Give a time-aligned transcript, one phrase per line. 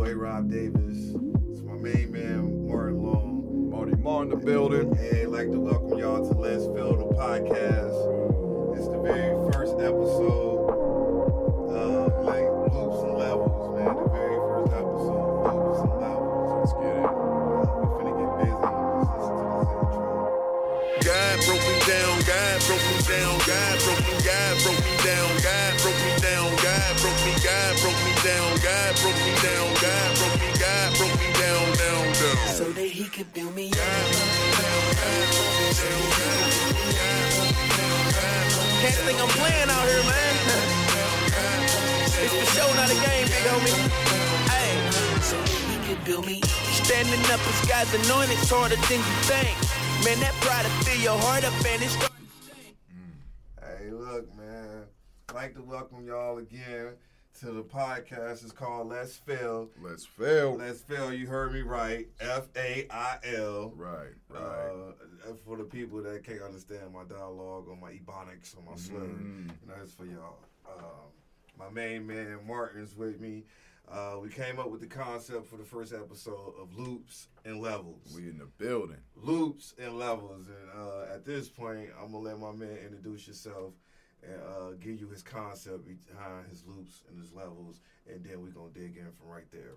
[0.00, 1.12] boy Rob Davis.
[1.50, 3.68] It's my main man Martin Long.
[3.70, 4.96] Marty Martin the building.
[4.96, 8.78] And I'd like to welcome y'all to Let's Fill the podcast.
[8.78, 10.72] It's the very first episode
[11.68, 13.92] of like loops and levels, man.
[13.92, 16.48] The very first episode, loops and levels.
[16.48, 17.04] Let's get it.
[17.04, 18.56] Uh, we finna get busy.
[18.56, 20.00] Let's listen to this intro.
[21.04, 25.28] God broke me down, God broke me down, God broke me, God broke me down,
[25.44, 29.79] God broke me down, God broke me, God broke me down, God broke me down,
[33.20, 33.76] could build me up.
[38.80, 40.34] Can't think I'm playing out here, man.
[42.00, 43.76] It's for show, not a game, big homie.
[44.48, 44.72] Hey,
[45.20, 46.40] So that he could build me
[46.80, 49.56] standing up as God's anointed, it's harder than you think.
[50.02, 52.08] Man, that pride to fill your heart up and it's mm.
[53.60, 54.84] Hey, look, man.
[55.28, 56.96] I'd like to welcome y'all again
[57.40, 58.42] to the podcast.
[58.44, 59.70] It's called Let's Fail.
[59.82, 60.56] Let's fail.
[60.56, 62.06] Let's Fail, you heard me right.
[62.20, 63.72] F A I L.
[63.76, 64.40] Right, right.
[64.40, 69.00] Uh, for the people that can't understand my dialogue or my ebonics or my slur,
[69.00, 69.48] Mhm.
[69.62, 70.38] you know, it's for y'all.
[70.68, 70.84] Um,
[71.58, 73.44] my main man Martin's with me.
[73.88, 78.12] Uh, we came up with the concept for the first episode of loops and levels.
[78.14, 78.98] we in the building.
[79.16, 83.72] loops and levels, and uh, at this point, I'm gonna let my man introduce yourself
[84.22, 88.48] and uh, give you his concept behind his loops and his levels, and then we're
[88.50, 89.72] gonna dig in from right there.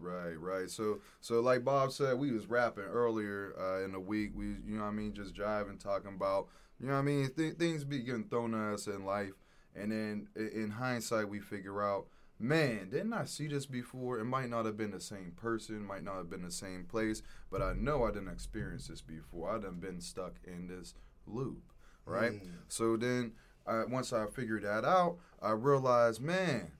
[0.00, 0.70] Right, right.
[0.70, 4.32] So, so like Bob said, we was rapping earlier uh, in the week.
[4.34, 7.30] We, you know, what I mean, just jiving, talking about, you know, what I mean,
[7.36, 9.32] th- things be getting thrown at us in life,
[9.74, 12.06] and then in hindsight, we figure out,
[12.38, 14.18] man, didn't I see this before?
[14.20, 17.22] It might not have been the same person, might not have been the same place,
[17.50, 19.50] but I know I didn't experience this before.
[19.50, 20.94] I done been stuck in this
[21.26, 21.72] loop,
[22.04, 22.32] right?
[22.32, 22.50] Mm.
[22.68, 23.32] So then,
[23.68, 26.72] I, once I figured that out, I realized, man,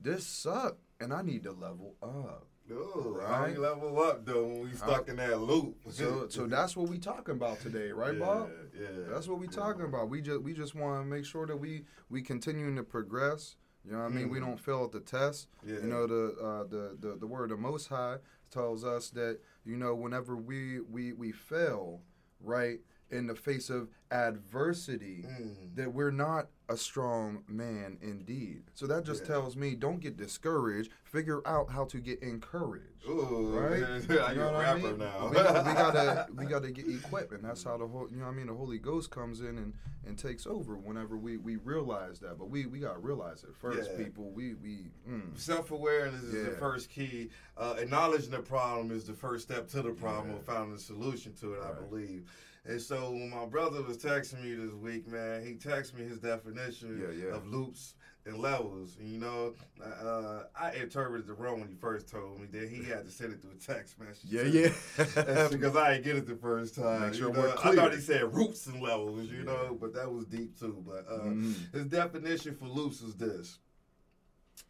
[0.00, 2.46] this sucked, and I need to level up.
[2.70, 3.54] Ooh, how Right.
[3.54, 5.76] you level up though when we stuck in that loop?
[5.90, 8.50] So, so that's what we talking about today, right, yeah, Bob?
[8.78, 9.52] Yeah, That's what we yeah.
[9.52, 10.10] talking about.
[10.10, 13.56] We just we just want to make sure that we we continuing to progress.
[13.86, 14.28] You know what I mean?
[14.28, 14.46] We Mhm.
[14.46, 15.48] don't fail at the test.
[15.64, 15.76] Yeah.
[15.76, 18.18] You know the uh, the, the the word of Most High
[18.50, 22.02] tells us that you know whenever we we we fail,
[22.38, 22.80] right,
[23.10, 25.74] in the face of adversity, Mm.
[25.76, 28.64] that we're not a strong man indeed.
[28.74, 29.28] So that just Yeah.
[29.28, 30.92] tells me don't get discouraged.
[31.04, 33.06] Figure out how to get encouraged.
[33.08, 33.78] Ooh, Right?
[34.08, 34.98] You know a what I mean?
[34.98, 35.28] now.
[35.28, 38.26] We, got- we gotta we gotta get equipped, and that's how the whole you know
[38.26, 39.72] what I mean the Holy Ghost comes in and,
[40.06, 42.38] and takes over whenever we, we realize that.
[42.38, 44.04] But we, we gotta realize it first, Yeah.
[44.04, 44.30] people.
[44.30, 47.30] We we mm, Self awareness is the first key.
[47.56, 50.42] Uh, acknowledging the problem is the first step to the problem Yeah.
[50.42, 52.30] finding a solution to it, I believe.
[52.68, 56.18] And so when my brother was texting me this week, man, he texted me his
[56.18, 57.34] definition Yeah, yeah.
[57.34, 57.94] of loops
[58.26, 58.96] and levels.
[59.00, 62.82] And, you know, uh, I interpreted it wrong when he first told me that he
[62.84, 64.30] had to send it through a text message.
[64.30, 65.48] yeah yeah.
[65.50, 67.14] Because I didn't get it the first time.
[67.14, 67.54] Sure you know?
[67.62, 69.44] I thought he said roots and levels, you Yeah.
[69.44, 70.84] know, but that was deep too.
[70.86, 71.72] But uh, Mhm.
[71.72, 73.60] his definition for loops is this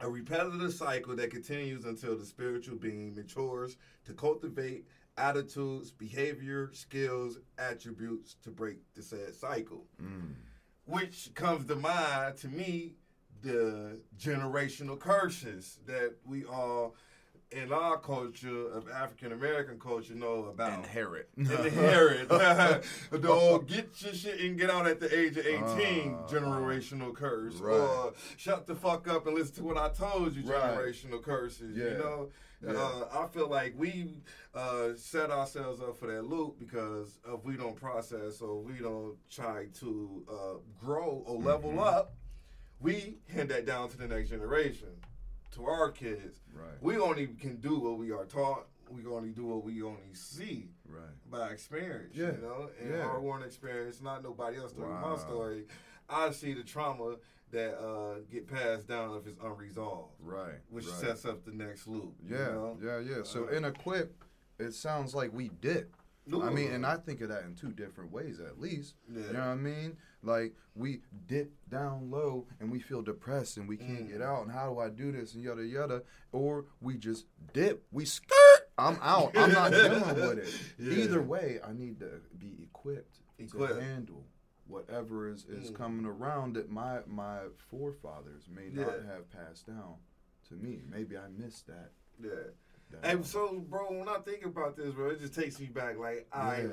[0.01, 4.87] a repetitive cycle that continues until the spiritual being matures to cultivate
[5.19, 9.85] attitudes, behavior, skills, attributes to break the said cycle.
[10.03, 10.35] Mm.
[10.87, 12.95] Which comes to mind to me
[13.43, 16.95] the generational curses that we all
[17.51, 21.31] in our culture of African American culture know about Inherit.
[21.37, 22.29] inherit.
[23.11, 25.57] the old get your shit and get out at the age of 18
[26.15, 26.27] Ah.
[26.29, 27.55] generational curse.
[27.57, 27.75] Right.
[27.75, 30.61] Or shut the fuck up and listen to what I told you Right.
[30.77, 31.77] generational curses.
[31.77, 31.85] Yeah.
[31.93, 32.29] You know?
[32.61, 32.73] Yeah.
[32.73, 34.15] Uh, I feel like we
[34.55, 39.17] uh, set ourselves up for that loop because if we don't process or we don't
[39.31, 41.79] try to uh, grow or level Mm-hmm.
[41.79, 42.15] up,
[42.81, 44.89] we hand that down to the next generation,
[45.53, 46.41] to our kids.
[46.53, 46.81] Right.
[46.81, 48.67] We only can do what we are taught.
[48.91, 51.03] We only do what we only see Right.
[51.31, 52.15] by experience.
[52.17, 53.01] Yeah, You know, and yeah.
[53.03, 54.89] our one experience, not nobody else story.
[54.91, 55.17] Wow.
[55.17, 55.67] My story,
[56.09, 57.17] I see the trauma
[57.51, 60.55] that uh, get passed down if it's unresolved, Right.
[60.71, 60.95] which right.
[60.97, 62.15] sets up the next loop.
[62.27, 62.79] you Yeah, know?
[62.83, 63.23] yeah, yeah.
[63.25, 64.25] So Uh, in equip,
[64.59, 65.91] it sounds like we did.
[66.31, 68.95] I mean, and I think of that in two different ways at least.
[69.11, 69.27] Yeah.
[69.29, 69.97] You know what I mean?
[70.23, 74.13] Like we dip down low and we feel depressed and we can't Mm.
[74.13, 76.03] get out and how do I do this and yada yada.
[76.33, 78.35] Or we just dip, we skirt.
[78.77, 79.37] I'm out.
[79.37, 80.55] I'm not dealing with it.
[80.79, 81.05] Yeah.
[81.05, 83.75] Either way, I need to be equipped, Equipped.
[83.75, 84.25] to handle
[84.67, 85.75] whatever is, is Mm.
[85.77, 87.39] coming around that my my
[87.71, 89.95] forefathers may not have passed down
[90.49, 90.83] to me.
[90.89, 91.93] Maybe I missed that.
[92.23, 92.31] Yeah.
[93.03, 95.99] Hey, so bro, when I think about this, bro, it just takes me back.
[95.99, 96.69] Like I, Yeah.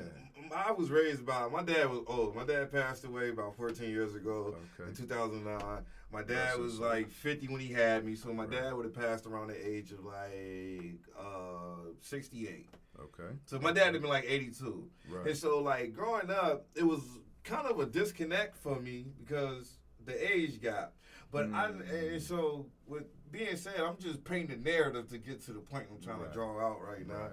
[0.54, 2.34] I was raised by my dad was old.
[2.36, 4.88] My dad passed away about 14 years ago Okay.
[4.90, 5.84] in 2009.
[6.12, 8.52] My dad Bless was like 50 when he had me, so my Right.
[8.62, 12.68] dad would have passed around the age of like uh 68.
[12.98, 13.36] Okay.
[13.44, 14.88] So my dad had been like 82.
[15.08, 15.26] Right.
[15.28, 17.00] And so like growing up, it was
[17.44, 20.94] kind of a disconnect for me because the age gap.
[21.32, 22.12] But I Mm.
[22.14, 25.86] and so with being said, I'm just painting the narrative to get to the point
[25.90, 26.28] I'm trying Right.
[26.28, 27.28] to draw out right now.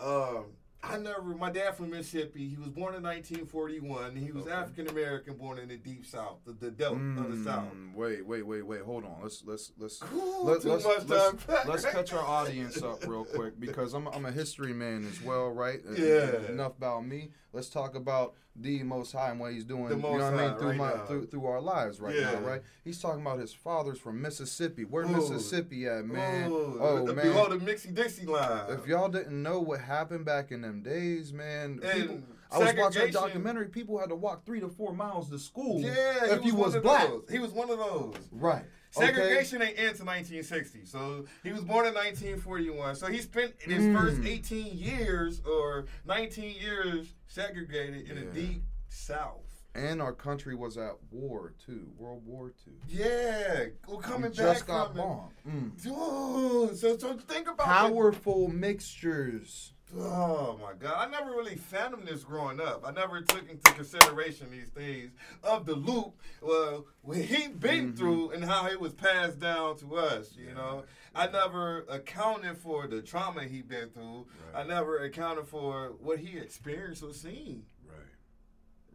[0.00, 0.36] Right.
[0.38, 0.44] Um,
[0.86, 1.22] I never.
[1.22, 2.46] My dad from Mississippi.
[2.46, 4.16] He was born in 1941.
[4.16, 4.52] He was Okay.
[4.52, 7.72] African American, born in the deep South, the, the Delta of the South.
[7.74, 8.82] Mm, Wait, wait, wait, wait.
[8.82, 9.16] Hold on.
[9.22, 13.58] Let's let's let's Ooh, let, too let's, let's, let's catch our audience up real quick
[13.58, 15.80] because I'm I'm a history man as well, right?
[15.96, 16.42] Yeah.
[16.50, 17.30] Enough about me.
[17.54, 19.90] Let's talk about the Most High and what He's doing.
[19.90, 21.04] You know what I mean through right my now.
[21.06, 22.32] through through our lives right Yeah.
[22.32, 22.62] now, right?
[22.84, 24.84] He's talking about his fathers from Mississippi.
[24.84, 25.08] Where Ooh.
[25.08, 26.50] Mississippi at, man?
[26.50, 27.26] Ooh, oh the- man.
[27.26, 28.70] below the Mixie Dixie line.
[28.70, 32.20] If y'all didn't know what happened back in them days, man, And people,
[32.52, 33.66] I was watching a documentary.
[33.68, 36.74] People had to walk three to four miles to school yeah, if he you was,
[36.74, 37.08] was black.
[37.08, 37.24] Those.
[37.30, 38.14] He was one of those.
[38.30, 38.64] Right.
[38.96, 39.06] Okay.
[39.06, 40.84] Segregation ain't end to 1960.
[40.84, 42.94] So he was born in 1941.
[42.96, 43.98] So he spent his Mm.
[44.00, 48.24] first 18 years or 19 years segregated in Yeah.
[48.24, 49.40] the deep South.
[49.76, 52.70] And our country was at war too, World War Two.
[52.86, 55.32] Yeah, well, coming we back just got bombed.
[55.44, 55.82] Mm.
[55.82, 57.70] Dude, so, so think about it.
[57.70, 59.73] Powerful mixtures.
[59.96, 60.94] Oh my God!
[60.96, 62.82] I never really fathomed this growing up.
[62.86, 65.12] I never took into consideration these things
[65.44, 66.14] of the loop.
[66.40, 67.96] Well, what he been Mhm.
[67.98, 70.34] through and how it was passed down to us.
[70.36, 74.26] You Yeah, know, I never accounted for the trauma he been through.
[74.52, 77.64] I never accounted for what he experienced or seen.
[77.86, 77.98] Right.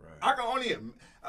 [0.02, 0.18] Right.
[0.22, 0.76] I can only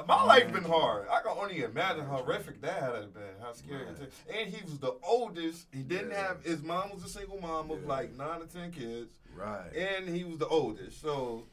[0.06, 1.08] my life been hard.
[1.08, 3.38] I can only imagine how horrific that had been.
[3.40, 3.84] How scary.
[3.84, 4.10] Right.
[4.34, 5.68] And he was the oldest.
[5.72, 6.28] He didn't Yeah.
[6.28, 7.88] have his mom was a single mom of Yeah.
[7.88, 9.74] like nine or ten kids right.
[9.74, 11.00] and he was the oldest.
[11.00, 11.46] So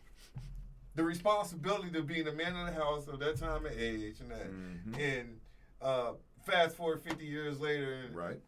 [0.95, 4.31] the responsibility to being the man in the house of that time and age and
[4.31, 4.99] that, Mhm.
[4.99, 5.39] and
[5.81, 6.13] uh,
[6.45, 8.39] fast forward fifty years later, Right.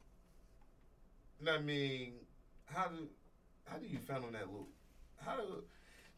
[1.39, 2.13] and I mean,
[2.65, 3.07] how do
[3.65, 4.69] how do you fathom that loop?
[5.18, 5.63] How do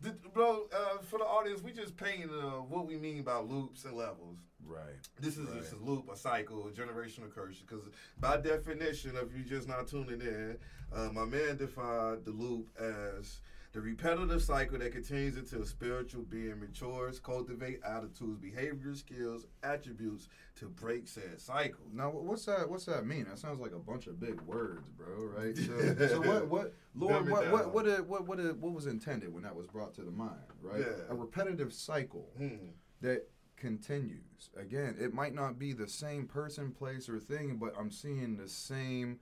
[0.01, 3.85] did, bro, uh, for the audience, we just paint uh, what we mean by loops
[3.85, 4.39] and levels.
[4.65, 4.95] Right.
[5.19, 5.59] This is Right.
[5.59, 7.59] just a loop, a cycle, a generational curse.
[7.59, 7.83] Because
[8.19, 10.57] by definition, if you're just not tuning in,
[10.95, 13.41] uh, my man defined the loop as
[13.73, 20.27] the repetitive cycle that continues until a spiritual being matures, cultivate attitudes, behaviors, skills, attributes
[20.55, 21.85] to break said cycle.
[21.93, 22.69] Now, what's that?
[22.69, 23.25] What's that mean?
[23.29, 25.29] That sounds like a bunch of big words, bro.
[25.37, 25.55] Right.
[25.55, 26.47] So, so what?
[26.49, 26.73] What?
[26.95, 27.49] Lord, what?
[27.49, 27.73] What?
[27.73, 28.07] What?
[28.07, 30.35] What, what, what was intended when that was brought to the mind?
[30.61, 30.81] Right.
[30.81, 31.03] Yeah.
[31.09, 32.27] A repetitive cycle.
[32.37, 32.71] Hmm.
[32.99, 33.27] that
[33.61, 34.49] continues.
[34.57, 38.49] Again, it might not be the same person, place, or thing, but I'm seeing the
[38.49, 39.19] same,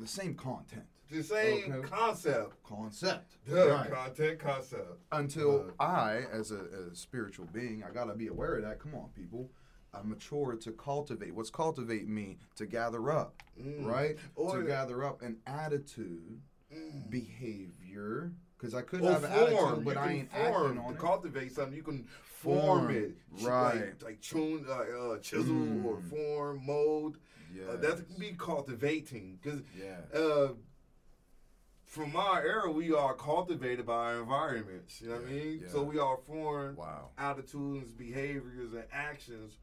[0.00, 1.88] the same content, The same Okay.
[1.88, 2.62] concept.
[2.64, 3.36] concept.
[3.46, 3.90] The Right.
[3.90, 4.98] content concept.
[5.12, 8.78] Until Uh, I, as a, a spiritual being, I gotta be aware of that.
[8.80, 9.50] Come on, people.
[9.92, 11.34] I mature to cultivate.
[11.34, 12.38] What's cultivate me?
[12.56, 13.84] To gather up, Mm.
[13.86, 14.18] right?
[14.34, 16.40] Or- to gather up an attitude,
[16.72, 17.08] Mm.
[17.10, 18.32] behavior.
[18.56, 19.64] Because I could have an form.
[19.68, 20.42] attitude, but I ain't form.
[20.42, 20.98] acting To on it.
[20.98, 22.90] cultivate something, you can form, Form.
[22.90, 23.16] it.
[23.42, 23.74] Right.
[23.74, 25.84] Like, like tune, like, uh, chisel Mm.
[25.84, 27.18] or form, mold.
[27.54, 27.72] Yeah.
[27.72, 29.38] Uh, that can be cultivating.
[29.42, 30.18] Because yeah.
[30.18, 30.48] uh,
[31.84, 35.00] from our era, we are cultivated by our environments.
[35.00, 35.60] You know what I mean?
[35.62, 35.68] yeah.
[35.70, 37.10] So we are formed Wow.
[37.16, 39.58] attitudes, behaviors, and actions,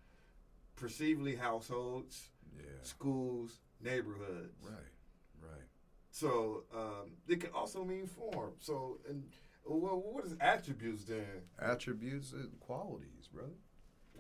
[0.76, 2.64] perceivably households, Yeah.
[2.84, 4.64] schools, neighborhoods.
[4.64, 4.94] Right.
[5.42, 5.68] Right.
[6.12, 8.54] So um, it can also mean form.
[8.60, 9.24] So and
[9.66, 11.26] well, what is attributes then?
[11.60, 13.52] attributes and qualities brother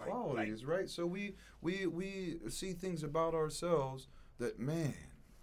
[0.01, 0.89] Like- qualities right.
[0.89, 4.07] so we we we see things about ourselves
[4.39, 4.93] that man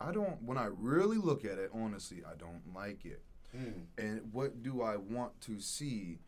[0.00, 3.22] i don't when i really look at it honestly i don't like it.
[3.56, 3.86] Mm.
[3.96, 6.18] and what do i want to see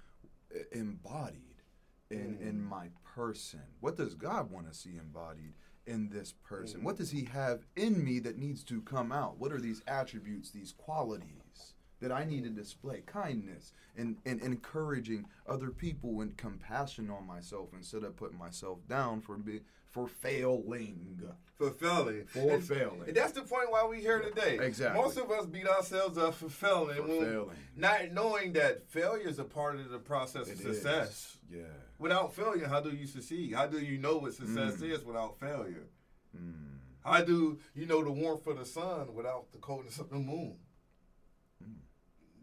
[0.73, 1.63] embodied
[2.11, 2.41] in Mm.
[2.41, 3.61] in my person?
[3.81, 5.55] What does god want to see embodied
[5.87, 6.83] in this person?
[6.83, 9.39] What does he have in me that needs to come out?
[9.39, 11.40] What are these attributes these qualities
[12.01, 17.69] that i need to display kindness and, and encouraging other people and compassion on myself
[17.75, 21.21] instead of putting myself down for be, for failing
[21.59, 22.25] Fulfilling.
[22.25, 23.03] For And- failing.
[23.09, 24.59] And that's the point why we here today.
[24.63, 24.99] Exactly.
[25.03, 26.97] Most of us beat ourselves up for failing.
[26.97, 27.57] For failing.
[27.77, 30.77] Not knowing that failure is a part of the process It of is.
[30.81, 31.37] success.
[31.53, 31.65] yeah
[31.99, 33.53] Without failure, how do you succeed?
[33.53, 34.91] How do you know what success Mm.
[34.91, 35.87] is without failure?
[36.35, 36.79] Mm.
[37.05, 40.57] How do you know the warmth of the sun without the coldness of the moon?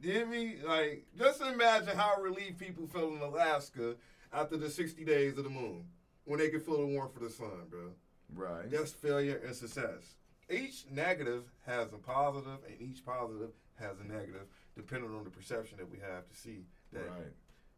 [0.02, 0.58] You hear me?
[0.66, 3.96] Like, just imagine how relieved people felt in Alaska
[4.32, 5.86] after the 60 days of the moon
[6.26, 7.92] when they could feel the warmth of the sun, bro.
[8.36, 10.16] right That's failure and success.
[10.50, 13.50] Each negative has a positive, and each positive
[13.80, 17.10] has a negative, depending on the perception that we have to see that.
[17.10, 17.34] Right.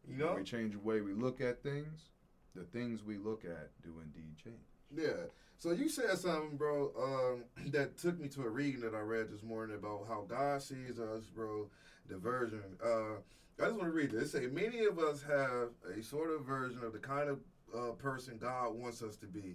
[0.08, 0.34] You know?
[0.36, 2.10] we change the way we look at things,
[2.54, 4.56] the things we look at do indeed change.
[4.94, 5.26] Yeah.
[5.58, 9.30] So you said something, bro, um, that took me to a reading that I read
[9.30, 11.68] this morning about how God sees us, bro.
[12.10, 12.62] The version.
[12.84, 13.20] Uh,
[13.60, 14.34] I just want to read this.
[14.34, 17.38] It say many of us have a sort of version of the kind of
[17.72, 19.54] uh, person God wants us to be.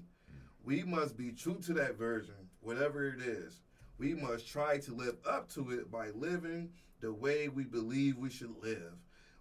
[0.64, 3.60] We must be true to that version, whatever it is.
[3.98, 6.70] We must try to live up to it by living
[7.02, 8.94] the way we believe we should live.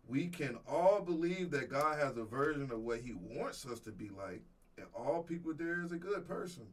[0.08, 3.92] We can all believe that God has a version of what He wants us to
[3.92, 4.42] be like,
[4.76, 6.64] and all people there is a good person,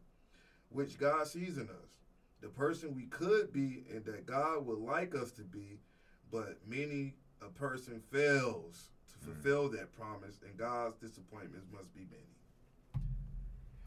[0.70, 2.00] which God sees in us.
[2.42, 5.78] The person we could be and that God would like us to be,
[6.32, 9.34] but many a person fails to mm.
[9.34, 13.04] fulfill that promise, and God's disappointments must be many.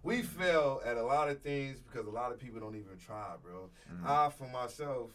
[0.02, 3.34] We fail at a lot of things because a lot of people don't even try,
[3.42, 3.70] bro.
[3.90, 4.06] Mm.
[4.06, 5.10] I, for myself,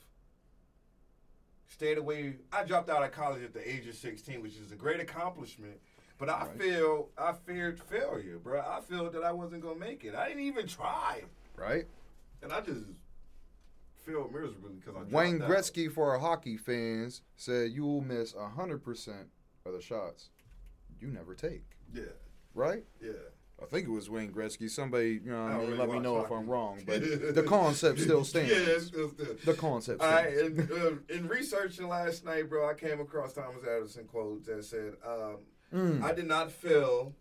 [1.68, 2.38] stayed away.
[2.52, 5.80] I dropped out of college at the age of 16, which is a great accomplishment.
[6.18, 6.60] But I Right.
[6.60, 8.60] feel I feared failure, bro.
[8.60, 10.16] I felt that I wasn't gonna make it.
[10.16, 11.24] I didn't even try,
[11.56, 11.88] Right?
[12.42, 12.84] and I just
[14.32, 15.50] miserably because I Wayne out.
[15.50, 19.26] Gretzky, for our hockey fans, said you will miss 100%
[19.66, 20.30] of the shots
[21.00, 21.64] you never take.
[21.94, 22.04] Yeah,
[22.54, 22.84] Right?
[23.02, 23.12] yeah.
[23.62, 24.70] I think it was Wayne Gretzky.
[24.70, 26.32] Somebody, you know, I mean, really let me know if.
[26.32, 27.02] I'm wrong, but
[27.36, 28.52] the concept still stands.
[28.52, 29.44] Yeah, it's still stands.
[29.44, 30.60] The concept All right, stands.
[30.60, 34.94] and, uh, in researching last night, bro, I came across Thomas Edison quotes that said,
[35.06, 35.38] um,
[35.74, 36.02] Mm.
[36.02, 37.14] "I did not fail.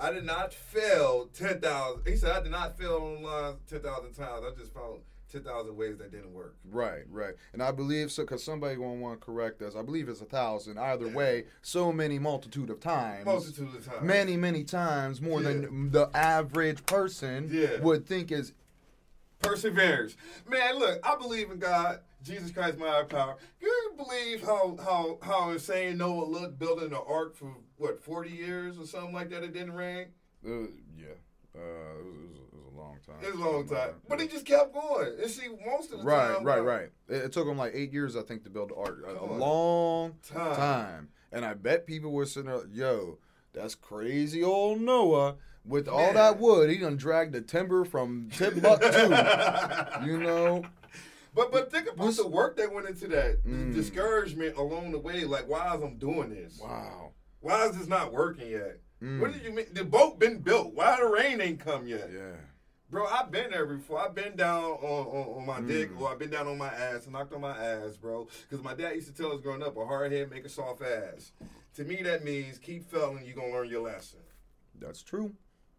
[0.00, 2.02] I did not fail ten thousand.
[2.08, 4.44] He said, "I did not fail online ten thousand times.
[4.44, 5.00] I just found
[5.30, 7.34] ten thousand ways that didn't work." Right, right.
[7.52, 9.74] And I believe so because somebody gonna want to correct us.
[9.76, 10.78] I believe it's a thousand.
[10.78, 13.24] Either way, so many multitude of times.
[13.26, 14.02] Multitude of times.
[14.02, 15.48] Many, many times more Yeah.
[15.52, 17.80] than the average person Yeah.
[17.80, 18.52] would think is
[19.42, 20.16] Perseverance.
[20.48, 23.36] Man, look, I believe in God, Jesus Christ, my power.
[23.60, 28.78] You believe how how how insane Noah looked building an ark for what forty years
[28.78, 29.44] or something like that?
[29.44, 30.06] It didn't rain.
[30.44, 31.06] uh, yeah.
[31.54, 32.45] Uh, it, was, it was
[32.76, 33.16] a long time.
[33.22, 35.12] It was a long time, Uh, but he just kept going.
[35.20, 36.90] And see, most of the Right, time, right, right.
[37.08, 38.98] It, it took him like eight years, I think, to build the ark.
[39.06, 40.56] A, a long Time.
[40.56, 41.08] time.
[41.32, 43.18] And I bet people were sitting there, yo,
[43.52, 45.36] that's crazy old Noah.
[45.64, 48.86] With all that wood, he done dragged the timber from Timbuktu.
[50.06, 50.62] you know?
[51.34, 53.74] But but think about What's- the work that went into that, the Mm.
[53.74, 55.24] discouragement along the way.
[55.24, 56.58] Like, why is I'm doing this?
[56.62, 57.12] Wow.
[57.40, 58.78] Why is this not working yet?
[59.02, 59.20] Mm.
[59.20, 59.66] What did you mean?
[59.72, 60.72] The boat been built.
[60.72, 62.08] Why the rain ain't come yet?
[62.12, 62.36] Yeah.
[62.88, 63.98] Bro, I've been there before.
[64.00, 66.00] I've been down on, on, on my dick Mm.
[66.00, 68.28] or I've been down on my ass knocked on my ass, bro.
[68.48, 70.82] Because my dad used to tell us growing up, a hard head make a soft
[70.82, 71.32] ass.
[71.74, 74.20] To me, that means keep failing, you're going to learn your lesson.
[74.78, 75.32] That's true.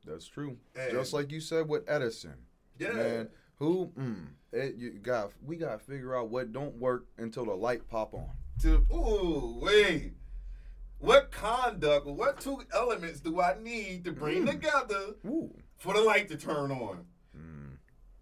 [0.06, 0.58] That's true.
[0.76, 2.34] And- Just like you said with Edison.
[2.78, 2.92] Yeah.
[2.94, 7.46] Man, who, mm, it, you got, we got to figure out what don't work until
[7.46, 8.30] the light pop on.
[8.62, 10.14] To, ooh, wait.
[11.00, 14.52] What conduct, what two elements do I need to bring Mm.
[14.52, 15.54] together Ooh.
[15.77, 17.05] For the light to turn on?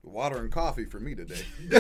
[0.03, 1.41] Water and coffee for me today.
[1.63, 1.74] and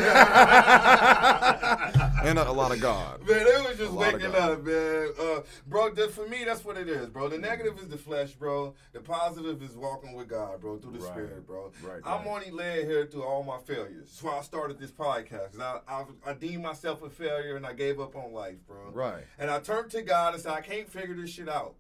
[2.39, 3.19] a, a lot of God.
[3.21, 5.09] Man, it was just A lot of waking up, man.
[5.19, 7.29] Uh, bro, that, for me, that's what it is, bro.
[7.29, 8.73] The negative is the flesh, bro.
[8.93, 11.11] The positive is walking with God, bro, through the Right.
[11.11, 11.71] spirit, bro.
[11.83, 12.27] Right, I'm right.
[12.27, 14.07] only led here through all my failures.
[14.09, 15.51] That's why I started this podcast.
[15.57, 18.89] 'cause I, I, I deemed myself a failure and I gave up on life, bro.
[18.91, 19.23] Right.
[19.37, 21.75] And I turned to God and said, I can't figure this shit out.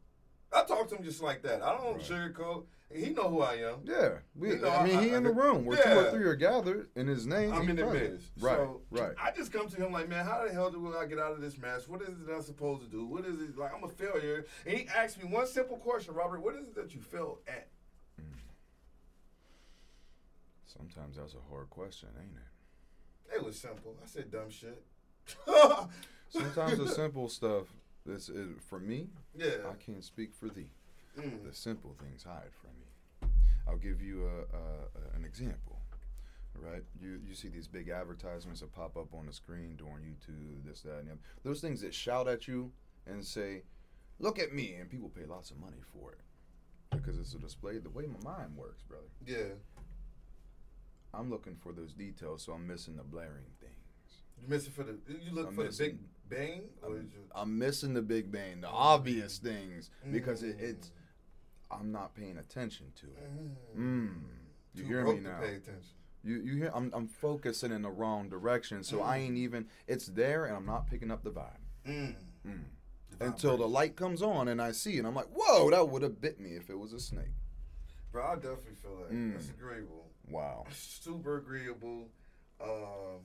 [0.53, 1.63] I talk to him just like that.
[1.63, 2.01] I don't Right.
[2.35, 2.65] sugarcoat.
[2.93, 3.79] He know who I am.
[3.83, 4.19] Yeah.
[4.35, 6.89] We, I mean, I- he I- in the room where two or three are gathered
[6.95, 7.51] in his name.
[7.51, 8.31] I'm in the midst.
[8.39, 8.55] Right.
[8.57, 9.13] So right.
[9.21, 11.41] I just come to him like, man, how the hell do I get out of
[11.41, 11.87] this mess?
[11.87, 13.05] What is it I'm supposed to do?
[13.05, 13.71] What is it like?
[13.75, 14.45] I'm a failure.
[14.65, 16.41] And he asked me one simple question, Robert.
[16.41, 17.67] What is it that you failed at?
[18.21, 18.25] Mm.
[20.65, 23.35] Sometimes that's a hard question, ain't it?
[23.37, 23.95] It was simple.
[24.03, 24.83] I said dumb shit.
[26.29, 27.65] Sometimes the simple stuff,
[28.07, 29.55] is, is, for me, yeah.
[29.69, 30.69] I can't speak for thee.
[31.19, 31.43] Mm.
[31.49, 33.29] The simple things hide from me.
[33.67, 35.79] I'll give you a, a, a- an example.
[36.57, 40.63] Right, you you see these big advertisements that pop up on the screen during YouTube,
[40.65, 41.21] this, that, and the other.
[41.43, 42.71] Those things that shout at you
[43.05, 43.63] and say,
[44.19, 46.21] "Look at me," and people pay lots of money for it
[46.91, 47.77] because it's a display.
[47.79, 49.03] The way my mind works, brother.
[49.25, 49.55] Yeah.
[51.13, 54.21] I'm looking for those details, so I'm missing the blaring things.
[54.41, 54.97] You missing for the?
[55.07, 55.97] You look I'm for the big
[56.29, 56.63] bang?
[56.81, 60.61] Or I'm, you, I'm missing the big bang, the obvious things, because it, Mm.
[60.69, 60.91] it's
[61.79, 63.29] I'm not paying attention to it.
[63.77, 64.21] mm, Mm.
[64.73, 65.41] You too hear me now?
[66.23, 66.71] You you hear?
[66.73, 69.21] I'm I'm focusing in the wrong direction, so I Mm.
[69.21, 69.67] ain't even.
[69.87, 72.15] It's there, and I'm not picking up the vibe Mm.
[72.45, 72.63] Mm.
[73.19, 75.05] The until the light comes on and I see it.
[75.05, 77.31] I'm like, whoa, that would have bit me if it was a snake.
[78.11, 79.11] Bro, I definitely feel that.
[79.11, 79.33] Mm.
[79.33, 80.09] That's agreeable.
[80.29, 80.65] Wow.
[80.71, 82.09] Super agreeable.
[82.59, 83.21] Um,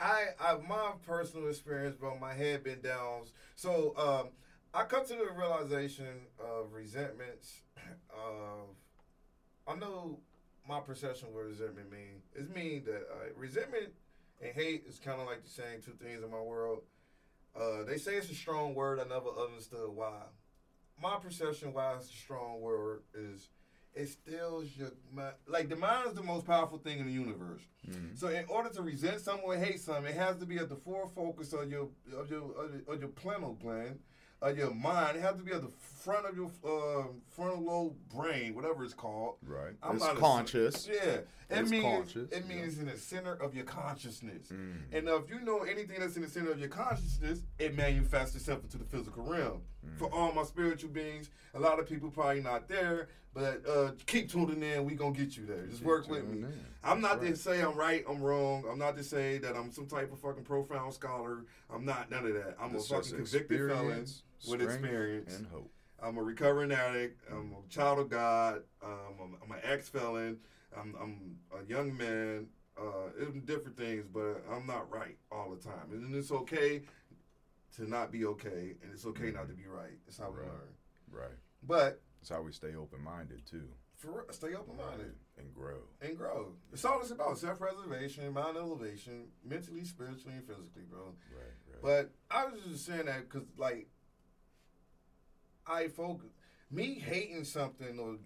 [0.00, 2.18] I, I my personal experience, bro.
[2.18, 3.22] My head been down.
[3.56, 4.28] So um,
[4.74, 7.62] I come to the realization of resentments.
[8.10, 8.68] Of
[9.66, 10.18] I know
[10.68, 12.22] my perception of what resentment mean.
[12.34, 13.92] It's mean that uh, resentment
[14.42, 16.82] and hate is kind of like the same two things in my world.
[17.58, 18.98] Uh, they say it's a strong word.
[18.98, 20.22] I never understood why.
[21.00, 23.48] My perception why it's a strong word is
[23.94, 25.34] it stills your mind.
[25.46, 27.62] Like the mind is the most powerful thing in the universe.
[28.14, 30.76] So in order to resent someone or hate someone, it has to be at the
[30.76, 33.98] fore focus of your of your of your, of your gland,
[34.40, 35.16] of your mind.
[35.16, 35.68] It has to be at the
[36.02, 39.36] front of your uh, frontal lobe brain, whatever it's called.
[39.46, 39.74] Right.
[39.82, 40.86] I'm it's not a- conscious.
[40.88, 42.54] yeah, it It's means conscious, it yeah.
[42.54, 44.48] means in the center of your consciousness.
[44.52, 44.76] Mm.
[44.92, 48.62] And if you know anything that's in the center of your consciousness, it manifests itself
[48.62, 49.62] into the physical realm.
[49.86, 49.98] Mm.
[49.98, 54.30] For all my spiritual beings, a lot of people probably not there, but uh, keep
[54.30, 54.84] tuning in.
[54.84, 55.66] We gonna get you there.
[55.66, 56.38] Just Keep work with me.
[56.44, 56.54] in.
[56.84, 58.64] I'm not That's to say I'm right, I'm wrong.
[58.70, 61.44] I'm not to say that I'm some type of fucking profound scholar.
[61.72, 62.56] I'm not none of that.
[62.60, 64.06] I'm a fucking convicted felon
[64.46, 65.36] with experience.
[65.36, 65.70] and hope.
[66.00, 67.20] I'm a recovering addict.
[67.30, 68.62] I'm a child of God.
[68.82, 70.38] Um, I'm, I'm an ex felon.
[70.76, 72.46] I'm, I'm a young man.
[72.80, 75.90] Uh, it's different things, but I'm not right all the time.
[75.90, 76.82] And it's okay
[77.76, 79.98] to not be okay, and it's okay not to be right.
[80.06, 80.46] It's how we Right.
[80.48, 80.74] learn.
[81.10, 81.38] Right.
[81.64, 83.68] But That's how we stay open minded too.
[83.96, 85.78] for stay open minded And grow.
[86.00, 86.52] and grow.
[86.72, 91.14] It's all it's about: self preservation, mind elevation, mentally, spiritually, and physically, bro.
[91.34, 91.52] Right.
[91.66, 91.82] Right.
[91.82, 93.88] But I was just saying that because, like,
[95.68, 96.28] I focus.
[96.70, 98.16] Me hating something or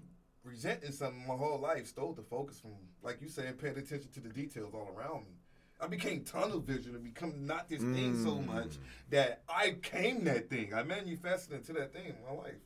[0.45, 2.73] resenting something my whole life stole the focus from,
[3.03, 5.33] like you saying, paying attention to the details all around me.
[5.81, 8.47] I became tunnel vision and become not this thing so Mm.
[8.47, 8.79] much
[9.11, 10.73] that I became that thing.
[10.75, 12.61] I manifested into that thing in my life.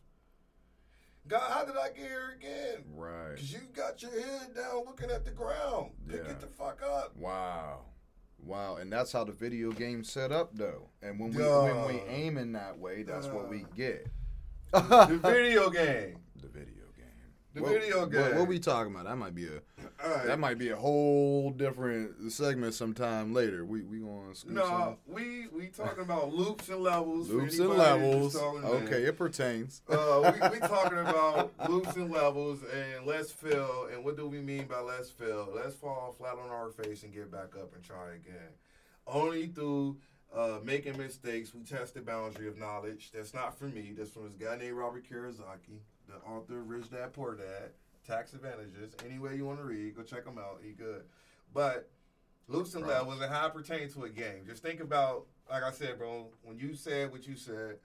[1.27, 2.85] God, how did I get here again?
[2.95, 3.35] right.
[3.35, 5.93] Because you got your head down looking at the ground.
[6.09, 6.31] Pick Yeah.
[6.31, 7.17] it the fuck up.
[7.17, 7.87] Wow.
[8.39, 8.77] Wow.
[8.77, 10.91] And that's how the video game set up though.
[11.03, 11.63] And when we Duh.
[11.65, 14.07] when we aim in that way, that's what we get.
[14.73, 16.19] The video game.
[16.41, 17.07] The video game.
[17.55, 18.37] The What- video What, game.
[18.39, 19.07] what we talking about?
[19.07, 19.61] That might be a
[20.07, 20.27] right.
[20.27, 23.65] that might be a whole different segment sometime later.
[23.65, 27.31] We we gonna No, some we we talking about loops and levels.
[27.31, 28.37] loops and levels.
[28.37, 29.81] Okay, it pertains.
[29.89, 33.89] Uh, we, we talking about loops and levels and let's fail.
[33.93, 35.49] And what do we mean by let's fail?
[35.55, 38.53] Let's fall flat on our face and get back up and try again.
[39.07, 39.97] Only through
[40.35, 43.11] uh, making mistakes, we test the boundary of knowledge.
[43.15, 43.93] That's not for me.
[43.97, 47.71] That's from this guy named Robert Kiyosaki, the author of Rich Dad Poor Dad,
[48.07, 48.95] Tax Advantages.
[49.05, 50.61] Any way you want to read, go check him out.
[50.63, 51.05] He good.
[51.55, 51.91] But
[52.49, 52.95] loops and Right.
[52.99, 54.45] levels and how it pertains to a game.
[54.47, 57.79] Just think about, like I said, bro, when you said what you said,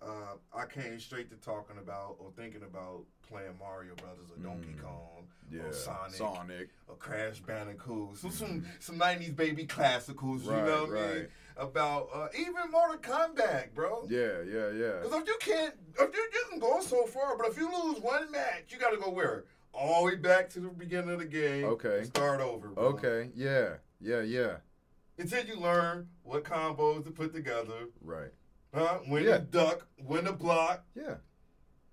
[0.00, 4.74] uh, I came straight to talking about or thinking about playing Mario Brothers or Donkey
[4.78, 4.82] Mm.
[4.82, 6.68] Kong Yeah, or Sonic, Sonic.
[6.86, 8.16] or Crash Bandicoot.
[8.18, 11.28] So some some nineties baby classicals, you know what I mean?
[11.58, 14.06] About uh, even Mortal Kombat, bro.
[14.10, 14.92] Yeah, yeah, yeah.
[15.02, 17.98] Because if you can't, if you, you can go so far, but if you lose
[18.00, 19.44] one match, you got to go where?
[19.72, 21.64] All the way back to the beginning of the game.
[21.64, 21.98] Okay.
[21.98, 22.68] and Start over.
[22.68, 22.84] Bro.
[22.84, 24.56] Okay, yeah, yeah, yeah.
[25.18, 27.86] Until you learn what combos to put together.
[28.02, 28.32] Right.
[28.74, 28.98] Huh?
[29.06, 29.38] When Yeah.
[29.38, 30.84] to duck, when to block.
[30.94, 31.14] Yeah.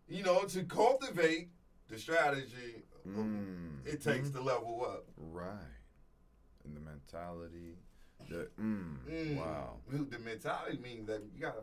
[0.09, 1.49] You know, to cultivate
[1.87, 3.85] the strategy, Mm.
[3.85, 5.05] it takes the level up.
[5.17, 5.55] Right.
[6.65, 7.77] And the mentality.
[8.33, 9.37] The mm, Mm.
[9.37, 9.77] wow.
[10.09, 11.59] The mentality means that you gotta.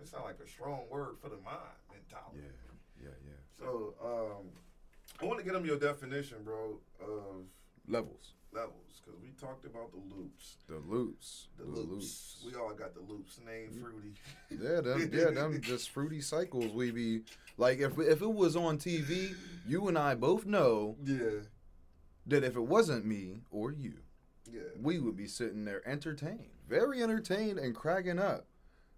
[0.00, 1.58] It sounds like a strong word for the mind.
[1.90, 2.40] Mentality.
[3.00, 3.40] Yeah, yeah, yeah.
[3.58, 4.46] So, um,
[5.20, 7.44] I want to get them your definition, bro, of
[7.88, 8.32] Levels.
[8.52, 10.56] levels because we talked about the loops.
[10.68, 11.48] The loops.
[11.58, 12.42] The, loops.
[12.46, 13.38] We all got the loops.
[13.44, 14.14] Name fruity.
[14.50, 16.72] Yeah, them, yeah, them just fruity cycles.
[16.72, 17.22] We be
[17.58, 19.34] like, if if it was on TV,
[19.66, 21.40] you and I both know Yeah.
[22.26, 23.94] that if it wasn't me or you,
[24.54, 24.60] Yeah.
[24.80, 28.46] we would be sitting there entertained, very entertained and cracking up.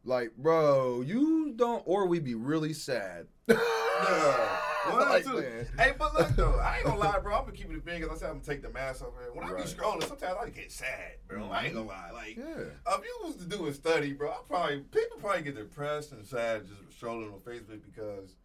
[0.04, 3.26] Like, bro, you don't, or we'd be really sad.
[3.96, 4.60] Yeah.
[4.92, 5.40] One Like, two.
[5.40, 5.66] man.
[5.78, 7.34] Hey, but look though, I ain't gonna lie, bro.
[7.34, 9.14] I'm gonna keep it a thing because I said I'm gonna take the mask off.
[9.18, 9.32] Here.
[9.32, 9.64] When I Right.
[9.64, 11.46] be scrolling, sometimes I get sad, bro.
[11.50, 12.10] I ain't gonna lie.
[12.12, 12.44] Like, Yeah.
[12.94, 16.26] if you was to do a study, bro, I probably people probably get depressed and
[16.26, 18.36] sad just scrolling on Facebook because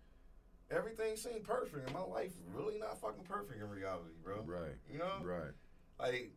[0.72, 4.42] everything seemed perfect and my life really not fucking perfect in reality, bro.
[4.44, 4.78] Right.
[4.90, 5.52] You know, Right.
[6.00, 6.32] like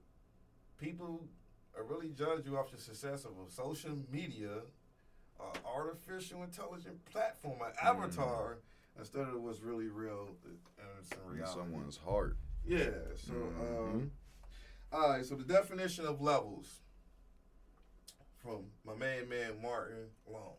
[0.79, 1.27] people
[1.77, 4.63] are really judge you off the success of a social media,
[5.41, 8.59] uh, artificial intelligent platform, an avatar,
[8.99, 10.59] instead of what's really real and
[11.01, 12.37] it's in someone's heart.
[12.65, 12.91] Yeah.
[13.17, 13.79] So, Mhm.
[13.95, 14.13] um,
[14.93, 15.25] all right.
[15.27, 16.81] So the definition of levels
[18.39, 20.57] from my main man Martin Long.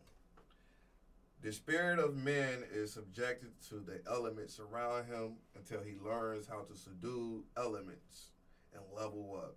[1.42, 6.62] The spirit of man is subjected to the elements around him until he learns how
[6.62, 8.32] to subdue elements
[8.74, 9.56] and level up.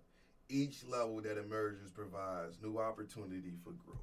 [0.50, 3.98] Each level that emerges provides new opportunity for growth.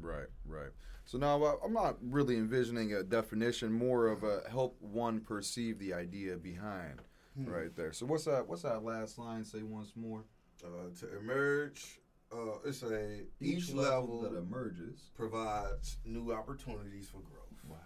[0.00, 0.70] Right, right.
[1.04, 5.78] So now uh, I'm not really envisioning a definition, more of a help one perceive
[5.78, 7.00] the idea behind,
[7.36, 7.46] Hmm.
[7.50, 7.92] right there.
[7.92, 8.46] So what's that?
[8.46, 9.44] What's that last line?
[9.44, 10.24] Say once more.
[10.64, 12.00] Uh, to emerge,
[12.32, 15.10] uh, it's a each, level, that emerges.
[15.16, 17.60] provides new opportunities for growth.
[17.68, 17.76] Wow.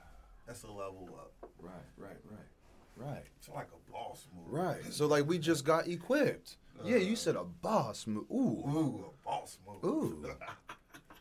[0.46, 1.32] That's a level up.
[1.58, 3.24] Right, right, right, right.
[3.38, 4.46] It's like a boss move.
[4.52, 4.84] Right.
[4.92, 6.56] So like we just got equipped.
[6.84, 8.24] Yeah, you said a boss move.
[8.30, 8.64] Ooh.
[8.68, 9.84] Ooh, a boss move.
[9.84, 10.26] Ooh.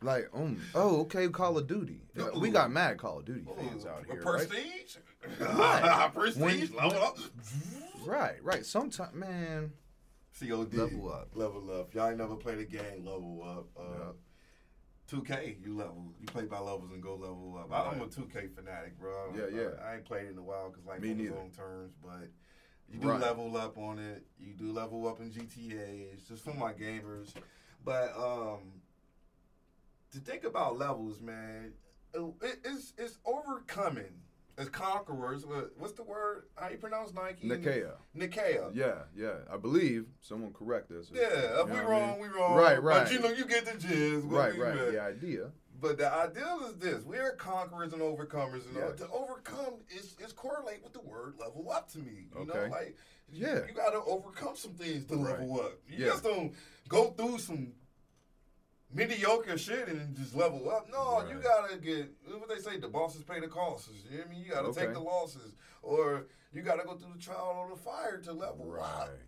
[0.01, 1.99] Like, um, oh, okay, Call of Duty.
[2.37, 4.47] We got mad Call of Duty fans out here, right?
[4.47, 4.95] prestige.
[5.41, 6.09] Right.
[6.15, 6.71] prestige.
[6.71, 7.17] Level up.
[8.05, 8.65] Right, right.
[8.65, 9.73] Sometimes, man.
[10.39, 10.73] COD.
[10.73, 11.27] Level up.
[11.33, 11.93] Level up.
[11.93, 13.03] Y'all ain't never played a game.
[13.03, 13.67] Level up.
[13.77, 14.11] Uh,
[15.13, 16.13] 2K, you level.
[16.21, 17.69] You play by levels and go level up.
[17.69, 19.33] I, I'm a 2K fanatic, bro.
[19.35, 19.67] Yeah, yeah.
[19.83, 21.35] I, I ain't played in a while because like Me neither.
[21.35, 22.29] own terms, but
[22.91, 23.19] you do Right.
[23.19, 24.25] level up on it.
[24.39, 26.13] You do level up in GTA.
[26.13, 27.33] It's just for my gamers.
[27.85, 28.81] But um,
[30.11, 31.73] to think about levels, man,
[32.13, 34.21] it, it's it's overcoming.
[34.57, 36.43] As conquerors, what- what's the word?
[36.55, 37.47] How you pronounce Nike?
[37.47, 37.93] Nicaea.
[38.13, 38.71] Nicaea.
[38.73, 39.35] Yeah, yeah.
[39.49, 41.09] I believe someone correct us.
[41.13, 42.21] Yeah, if we what I wrong, mean?
[42.23, 42.57] we wrong.
[42.57, 43.05] Right, right.
[43.05, 44.91] But you know, you get the what Right, right.
[44.91, 45.51] The idea.
[45.81, 48.97] But the ideal is this: we are conquerors and overcomers, and Yes.
[48.99, 52.27] to overcome is is correlate with the word level up to me.
[52.37, 52.95] You know, like
[53.31, 53.65] Yeah.
[53.65, 55.39] you got to overcome some things to Right.
[55.39, 55.73] level up.
[55.87, 56.11] You Yeah.
[56.11, 56.53] just don't
[56.87, 57.73] go through some
[58.91, 60.89] mediocre shit and just level up.
[60.89, 62.77] No, you gotta get what they say.
[62.77, 63.89] The bosses pay the costs.
[64.09, 64.43] You know what I mean?
[64.43, 64.85] You gotta Okay.
[64.85, 68.71] take the losses, or you gotta go through the trial or the fire to level
[68.73, 68.79] up.
[69.09, 69.19] Right.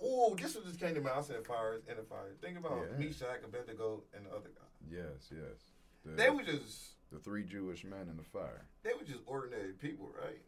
[0.00, 1.18] Oh, this one just came to mind.
[1.18, 2.34] I said fire and the fire.
[2.40, 2.98] Think about Yeah.
[2.98, 4.60] Meshach, Abednego, and the other guy.
[4.90, 5.58] Yes, yes.
[6.04, 8.66] The, They were just the three Jewish men in the fire.
[8.82, 10.40] they were just ordinary people, right?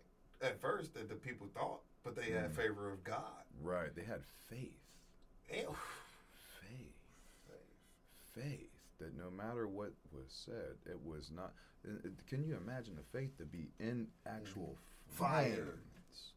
[0.43, 2.57] At first, that the people thought, but they had Mm.
[2.57, 3.43] favor of God.
[3.63, 3.95] Right.
[3.95, 4.79] They had faith.
[5.51, 5.75] Ew.
[6.61, 6.95] Faith.
[7.47, 8.45] Faith.
[8.45, 11.55] Faith That no matter what was said, it was not.
[11.85, 15.13] it- it- Can you imagine the faith to be in actual mm.
[15.13, 15.55] Fire.
[15.55, 16.33] flames?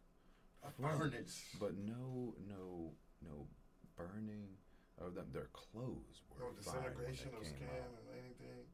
[0.64, 0.98] A Flames.
[0.98, 1.56] furnace.
[1.60, 3.48] But no, no, no
[3.96, 4.58] burning
[5.06, 5.26] of them.
[5.34, 7.90] Their clothes were No they disintegration of skin out.
[7.90, 8.66] and anything.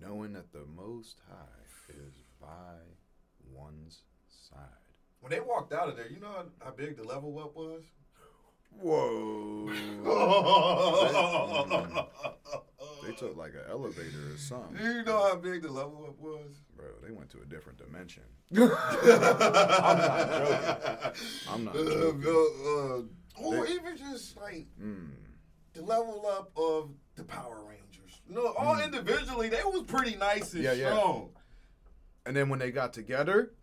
[0.00, 2.76] knowing that the Most High is by
[3.52, 4.58] one's side.
[5.20, 7.82] When they walked out of there, you know how, how big the level up was?
[8.76, 9.70] Whoa!
[13.06, 14.84] they took like an elevator or something.
[14.84, 16.56] you know how big the level up was?
[16.76, 18.24] Bro, they went to a different dimension.
[18.56, 21.12] I'm not joking.
[21.48, 22.56] I'm not joking.
[22.66, 23.02] Uh,
[23.36, 25.10] or They- even just like Mm.
[25.72, 28.20] the level up of the Power Rangers.
[28.28, 30.64] No, all individually they was pretty nice and Mm.
[30.64, 30.90] Yeah, yeah.
[30.92, 31.34] strong.
[32.26, 33.54] And then when they got together,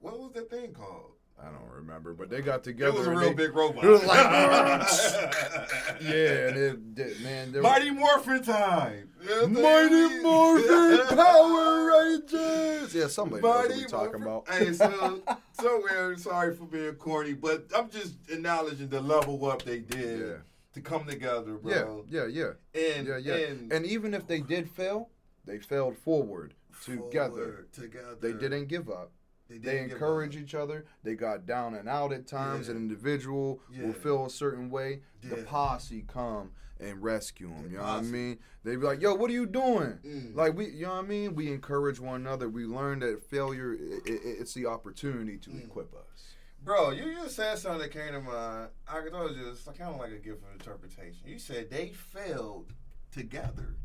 [0.00, 1.15] What was that thing called?
[1.38, 2.92] I don't remember, but they got together.
[2.96, 3.84] It was a real they- big robot.
[3.84, 4.18] It was like,
[6.00, 9.10] yeah, and it, did- man, there Mighty Morphin time.
[9.22, 10.22] You know Mighty?
[10.22, 12.94] Morphin Power Rangers.
[12.94, 14.48] Yeah, somebody knows what we're talking Morphin- about.
[14.48, 15.20] Hey, so
[15.52, 20.34] somewhere, sorry for being corny, but I'm just acknowledging the level up they did Yeah.
[20.74, 22.04] to come together, Yeah, bro.
[22.08, 23.34] yeah, yeah, And yeah, yeah.
[23.34, 25.10] and, And even if they did fail,
[25.44, 27.28] they failed forward together.
[27.30, 28.16] forward, together.
[28.20, 29.10] They didn't give up.
[29.48, 30.86] They, They encourage each other.
[31.04, 32.66] They got down and out at times.
[32.66, 32.72] Yeah.
[32.72, 33.86] An individual Yeah.
[33.86, 35.02] will feel a certain way.
[35.22, 37.62] The posse come and rescue them.
[37.64, 38.38] The You know what I mean?
[38.64, 40.34] They be like, "Yo, what are you doing?" Mm.
[40.34, 41.34] Like we, you know what I mean?
[41.34, 42.48] We encourage one another.
[42.48, 45.64] We learn that failure, i i it's the opportunity to Mm.
[45.64, 46.34] equip us.
[46.62, 48.70] Bro, you just said something that came to mind.
[48.88, 51.22] I told you it's kind of like a gift of interpretation.
[51.26, 52.72] You said they failed
[53.12, 53.76] together.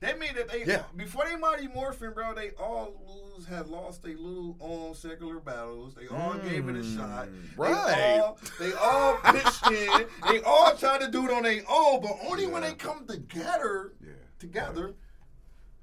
[0.00, 0.84] That mean that they Yeah.
[0.94, 5.94] before they Mighty Morphin, bro, they all lose had lost their little own secular battles.
[5.94, 7.28] They all gave it a shot.
[7.28, 10.06] Mm, They all, they all pitched in.
[10.28, 13.94] They all tried to do it on their own, but only when they come together.
[14.04, 14.12] Yeah.
[14.38, 14.94] Together.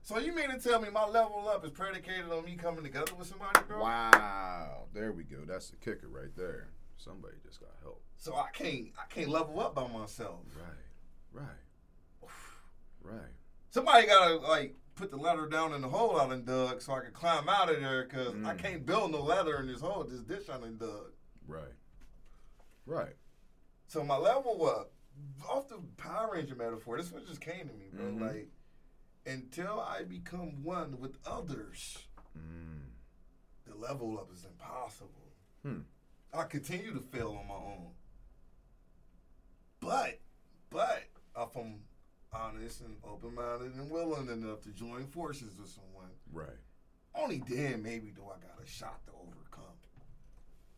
[0.04, 3.16] So you mean to tell me my level up is predicated on me coming together
[3.16, 3.82] with somebody, bro?
[3.82, 4.84] Wow.
[4.94, 5.38] There we go.
[5.48, 6.68] That's the kicker right there.
[6.98, 8.04] Somebody just got help.
[8.18, 10.42] So I can't I can't level up by myself.
[10.56, 11.42] Right.
[11.42, 12.30] Right.
[13.02, 13.32] Right.
[13.74, 17.00] Somebody gotta like put the ladder down in the hole I done dug so I
[17.02, 18.60] can climb out of there because I Mm.
[18.60, 21.12] can't build no ladder in this hole, this ditch I done dug.
[21.48, 21.74] Right.
[22.86, 23.16] Right.
[23.88, 24.92] So my level up
[25.50, 26.98] off the Power Ranger metaphor.
[26.98, 28.06] This one just came to me, bro.
[28.06, 28.22] Mhm.
[28.22, 28.50] Like
[29.26, 31.98] until I become one with others,
[32.38, 32.92] Mm.
[33.66, 35.34] the level up is impossible.
[35.64, 35.82] Hmm.
[36.32, 37.96] I continue to fail on my own.
[39.80, 40.20] But,
[40.70, 41.04] but
[41.38, 41.84] if I'm
[42.34, 46.58] honest and open minded and willing enough to join forces with someone, Right.
[47.16, 49.78] only then maybe do I got a shot to overcome,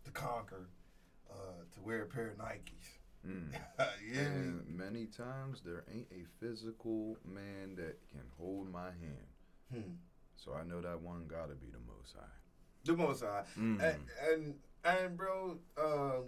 [0.03, 0.67] to conquer,
[1.29, 2.99] uh, to wear a pair of Nikes.
[3.25, 3.51] Mm.
[3.79, 4.19] yeah.
[4.19, 9.27] And many times there ain't a physical man that can hold my hand.
[9.73, 9.91] Hmm.
[10.35, 12.27] So I know that one gotta be the most high.
[12.83, 13.43] The most high.
[13.57, 13.81] Mm.
[13.81, 16.25] And, and and bro, um,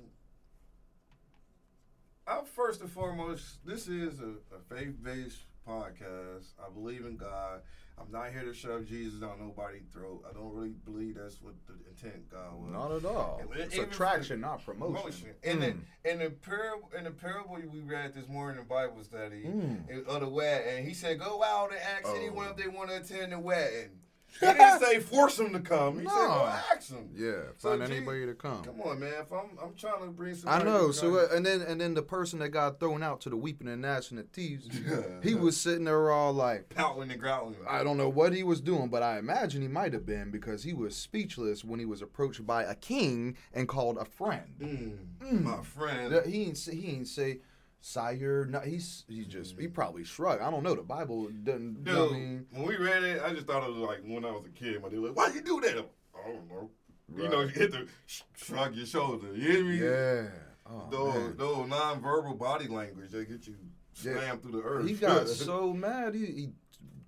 [2.28, 3.66] I'm first and foremost.
[3.66, 6.54] This is a, a faith-based podcast.
[6.60, 7.62] I believe in God.
[8.00, 10.24] I'm not here to shove Jesus down nobody's throat.
[10.30, 12.72] I don't really believe that's what the intent God was.
[12.72, 13.42] Not at all.
[13.42, 14.96] And It's attraction, not promotion.
[14.96, 15.30] Promotion.
[15.42, 15.62] In Mm.
[16.04, 20.06] the in the parable in the parable we read this morning in Bible study Mm.
[20.08, 22.16] of the wedding, and he said, "Go out and ask Oh.
[22.16, 23.90] anyone if they want to attend the wedding."
[24.40, 26.00] He didn't say force them to come.
[26.00, 26.28] He said, No.
[26.28, 28.64] "Go ask them." Yeah, So, find gee, anybody to come.
[28.64, 29.14] Come on, man.
[29.22, 30.50] If I'm I'm trying to bring some.
[30.50, 30.92] I know.
[30.92, 33.68] So uh, and then and then the person that got thrown out to the weeping
[33.68, 34.68] and gnashing of teeth,
[35.24, 37.56] he was sitting there all like, pouting and growling.
[37.68, 40.64] I don't know what he was doing, but I imagine he might have been because
[40.64, 44.98] he was speechless when he was approached by a king and called a friend.
[45.22, 46.14] Mm, My friend.
[46.26, 47.40] He ain't say, he ain't say,
[47.82, 48.46] sire.
[48.50, 50.42] No, he's he just he probably shrugged.
[50.42, 50.76] I don't know.
[50.76, 51.84] The Bible doesn't.
[51.84, 53.78] Dude, you know what I mean, when we read it, I just thought it was
[53.80, 54.82] like when I was a kid.
[54.82, 55.86] My dude like, why you do that?
[56.16, 56.70] I don't know.
[57.16, 59.28] You know, you hit the sh- shrug your shoulder.
[59.34, 59.78] You hear me?
[59.78, 60.28] yeah.
[60.70, 61.38] Oh, Those, man.
[61.38, 63.56] those non-verbal body language they get you
[64.04, 64.36] Yeah.
[64.36, 64.86] through the earth.
[64.88, 66.16] He got so mad.
[66.16, 66.50] He, he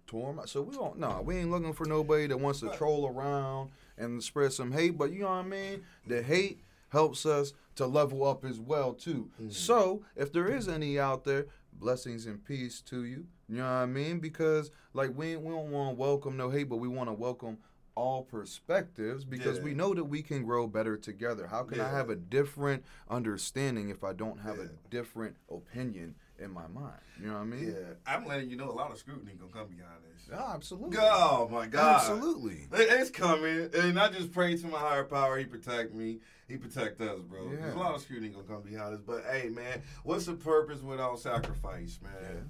[0.08, 0.40] tore him.
[0.40, 0.48] out.
[0.48, 0.98] So we don't.
[0.98, 4.98] No, we ain't looking for nobody that wants to troll around and spread some hate.
[4.98, 5.84] But you know what I mean.
[6.08, 9.30] The hate helps us to level up as well too.
[9.42, 9.50] Mm-hmm.
[9.52, 13.26] So if there is any out there, blessings and peace to you.
[13.48, 14.20] You know what I mean?
[14.20, 17.58] Because like we we don't want to welcome no hate, but we want to welcome
[17.96, 19.64] all perspectives because Yeah.
[19.64, 21.48] we know that we can grow better together.
[21.48, 24.66] How can I have a different understanding if I don't have Yeah.
[24.66, 27.02] a different opinion in my mind?
[27.20, 27.72] You know what I mean?
[27.72, 30.28] Yeah, I'm letting you know a lot of scrutiny gonna come behind this.
[30.30, 30.98] Yeah, absolutely.
[31.02, 31.96] Oh my God!
[32.02, 32.68] Absolutely.
[32.72, 35.38] It's coming, and I just pray to my higher power.
[35.38, 36.20] He protect me.
[36.50, 37.48] He protect us, bro.
[37.50, 40.82] There's a lot of scrutiny gonna come behind us, but hey, man, what's the purpose
[40.82, 42.50] without sacrifice, man?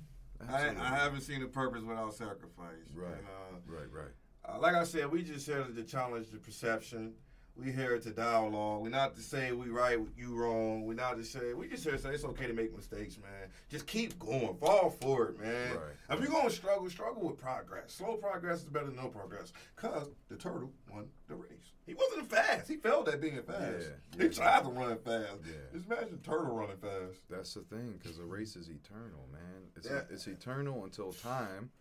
[0.50, 2.88] I, I haven't seen a purpose without sacrifice.
[2.96, 3.08] Right.
[3.12, 4.12] And, uh, Right, right.
[4.56, 7.14] uh, like I said, we just here to challenge the perception.
[7.60, 8.82] We here to dialogue.
[8.84, 10.86] We're not to say we right, you wrong.
[10.86, 13.50] We're not to say we just here to say it's okay to make mistakes, man.
[13.70, 15.72] Just keep going, fall for it, man.
[15.74, 17.92] Right, If you're gonna struggle, struggle with progress.
[17.94, 19.52] Slow progress is better than no progress.
[19.76, 21.74] Cause the turtle won the race.
[21.86, 22.68] He wasn't fast.
[22.70, 23.88] He failed at being fast.
[24.18, 25.42] Yeah, He tried to run fast.
[25.46, 25.54] Yeah.
[25.74, 27.20] Just imagine a turtle running fast.
[27.30, 29.42] That's the thing, because the race is eternal, man.
[29.76, 30.02] It's, Yeah.
[30.10, 31.72] it's eternal until time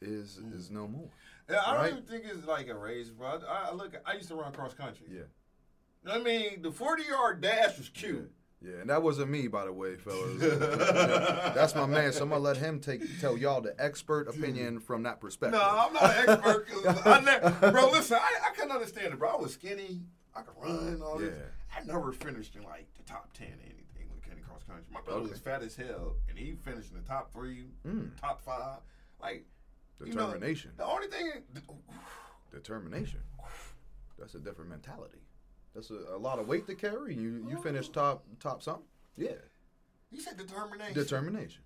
[0.00, 1.08] is is no more.
[1.50, 3.40] Yeah, I don't even think it's like a race, bro.
[3.48, 3.94] I, I look.
[4.06, 5.06] I used to run cross country.
[5.10, 5.22] Yeah.
[6.10, 8.30] I mean, the 40 yard dash was cute.
[8.62, 10.40] Yeah, and that wasn't me, by the way, fellas.
[10.42, 12.12] Yeah, That's my man.
[12.14, 15.60] So I'm gonna let him take tell y'all the expert opinion from that perspective.
[15.60, 16.66] No, I'm not an expert.
[17.06, 19.30] I never, bro, listen, I, I couldn't understand it, bro.
[19.30, 20.00] I was skinny.
[20.34, 21.34] I could run, all this.
[21.76, 24.62] I never finished in like the top 10 or anything when it came to cross
[24.62, 24.84] country.
[24.92, 25.30] My brother Okay.
[25.30, 28.18] was fat as hell, and he finished in the top three, Mm.
[28.20, 28.78] top five.
[29.20, 29.44] Like,
[30.00, 30.72] you know, Determination.
[30.76, 31.30] the only thing,
[32.52, 33.20] Determination.
[34.18, 35.18] That's a different mentality.
[35.74, 37.14] That's a, a lot of weight to carry.
[37.14, 38.84] You you finish top top something.
[39.16, 39.30] Yeah.
[40.10, 40.94] You said determination.
[40.94, 41.62] Determination.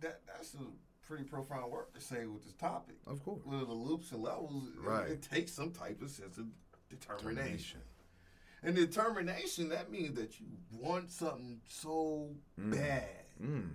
[0.00, 2.96] that, that's a pretty profound word to say with this topic.
[3.06, 3.42] Of course.
[3.44, 5.10] with the loops and levels, it- Right.
[5.10, 6.46] it, takes some type of sense of
[6.88, 7.80] determination.
[8.62, 12.70] And determination, that means that you want something so Mm.
[12.72, 13.70] bad Mm.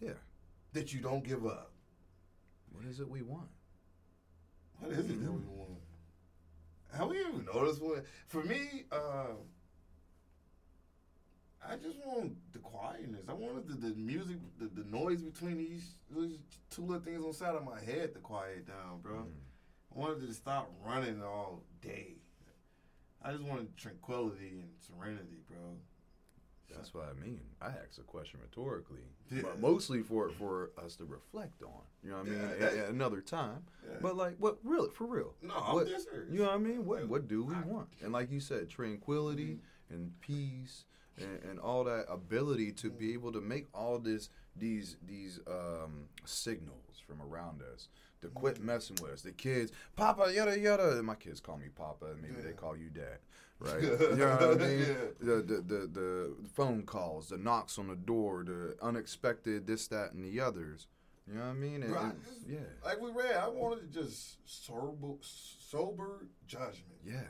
[0.00, 0.12] Yeah.
[0.72, 1.71] that you don't give up.
[2.82, 3.48] What is it we want?
[4.80, 5.78] What is it that we want?
[6.92, 8.04] How we even notice what?
[8.26, 9.36] For me, uh,
[11.64, 13.22] I just want the quietness.
[13.28, 16.38] I wanted the, the music, the, the noise between these, these
[16.70, 19.14] two little things on the side of my head to quiet down, bro.
[19.14, 19.26] Mm.
[19.94, 22.16] I wanted to stop running all day.
[23.22, 25.76] I just wanted tranquility and serenity, bro.
[26.76, 27.40] That's what I mean.
[27.60, 29.42] I asked a question rhetorically, Yeah.
[29.42, 31.70] but mostly for for us to reflect on.
[32.02, 32.38] You know what I mean?
[32.60, 33.64] Yeah, At- at another time.
[33.88, 33.98] Yeah.
[34.00, 35.34] But like, what really for real?
[35.42, 36.06] No, I'm serious.
[36.30, 36.84] You know what I mean?
[36.86, 37.88] What what do we want?
[38.02, 39.58] And like you said, tranquility
[39.90, 39.94] Mm-hmm.
[39.94, 40.84] and peace
[41.18, 46.08] and, and all that ability to be able to make all this these these um,
[46.24, 47.88] signals from around us
[48.22, 48.66] to quit Mm-hmm.
[48.66, 49.22] messing with us.
[49.22, 50.96] The kids, Papa, yada yada.
[50.98, 53.18] And my kids call me Papa, and maybe they call you Dad.
[53.62, 53.82] Right?
[53.82, 54.78] you know what I mean?
[54.80, 54.94] Yeah.
[55.20, 60.12] The, the the the phone calls, the knocks on the door, the unexpected this, that,
[60.12, 60.86] and the others.
[61.28, 61.82] You know what I mean?
[61.84, 62.14] And- and-
[62.48, 62.58] yeah.
[62.84, 66.98] Like we read, I wanted to just sober, sober judgment.
[67.06, 67.22] Yes.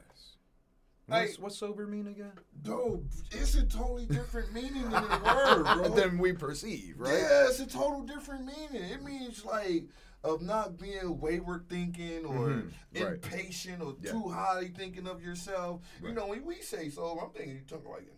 [1.08, 2.32] Like- What's, what's sober mean again?
[2.62, 5.88] Dude, it's a totally different meaning than the word, bro.
[5.94, 7.12] than we perceive, right?
[7.12, 8.82] Yeah, it's a total different meaning.
[8.90, 9.84] It means like
[10.24, 13.12] of not being wayward thinking or Mhm, right.
[13.14, 14.12] impatient or Yeah.
[14.12, 15.82] too highly thinking of yourself.
[16.02, 18.08] You know, when we say so, I'm thinking you're talking like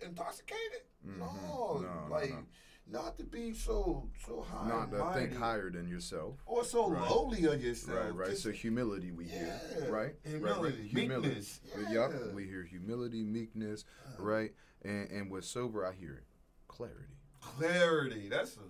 [0.00, 0.82] intoxicated.
[1.06, 1.18] Mhm.
[1.18, 2.44] No, No, no, like no.
[2.86, 6.38] not to be so so high, Not to think higher than yourself.
[6.44, 7.10] or so Right.
[7.10, 7.98] lowly of yourself.
[8.04, 8.30] Right, right.
[8.30, 9.78] Just- So humility we hear, Yeah.
[9.86, 9.90] right?
[9.90, 10.92] Right, Humility, right.
[11.08, 11.60] meekness.
[11.74, 12.32] Yep, Yeah.
[12.34, 14.22] we hear humility, meekness, Uh-huh.
[14.22, 14.54] right?
[14.82, 16.22] And and with sober, I hear
[16.68, 18.28] clarity, clarity.
[18.28, 18.60] That's a,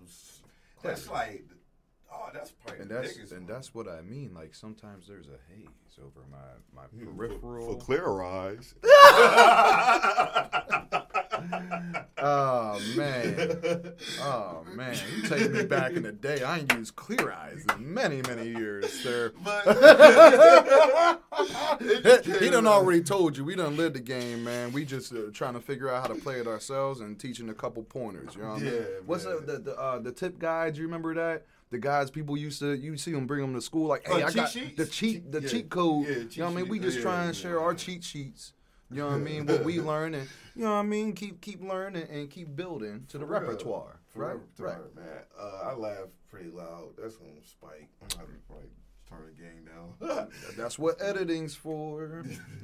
[0.81, 1.45] that's like
[2.17, 3.45] oh, that's probably and that's and one.
[3.45, 4.33] that's what I mean.
[4.33, 6.37] Like sometimes there's a haze over my
[6.75, 7.75] my peripheral.
[7.75, 8.73] clearer eyes.
[12.19, 16.41] Oh man, oh man, you take me back in the day.
[16.41, 19.33] I ain't used clear eyes in many many years, sir.
[22.39, 23.45] he done already told you.
[23.45, 24.71] We done lived the game, man.
[24.71, 27.53] We just uh, trying to figure out how to play it ourselves and teaching a
[27.53, 28.33] couple pointers.
[28.35, 28.73] You know what I mean?
[28.73, 29.45] Yeah, What's man.
[29.45, 30.79] the the the, uh, the tip guides?
[30.79, 31.45] You remember that?
[31.69, 34.27] The guys people used to you see them bring them to school like, hey, I
[34.27, 34.77] cheat got sheets?
[34.77, 35.47] the cheat Cheat- the yeah.
[35.49, 36.05] cheat code.
[36.07, 36.69] Yeah, you know what I mean?
[36.69, 38.53] We just try and share our cheat sheets.
[38.89, 39.45] You know what I mean?
[39.45, 41.13] What we learn and you know what I mean?
[41.13, 43.99] Keep keep learning and keep building to the For repertoire.
[44.15, 44.35] Right?
[44.57, 45.05] repertoire, man.
[45.37, 46.91] Uh, I laugh pretty loud.
[46.97, 47.89] That's gonna spike.
[48.01, 48.71] I'm gonna like
[49.09, 50.29] turn the game down.
[50.57, 52.23] That's what editing's for.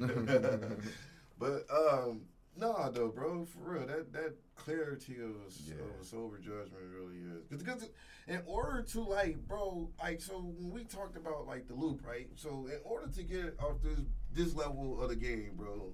[1.38, 2.22] but um,
[2.56, 5.74] no, though, bro, for real, that that clarity of a, Yeah.
[5.74, 7.88] of a sober judgment really is because
[8.28, 12.28] in order to like, bro, like so when we talked about like the loop, right?
[12.36, 14.00] So in order to get off this
[14.32, 15.92] this level of the game, bro,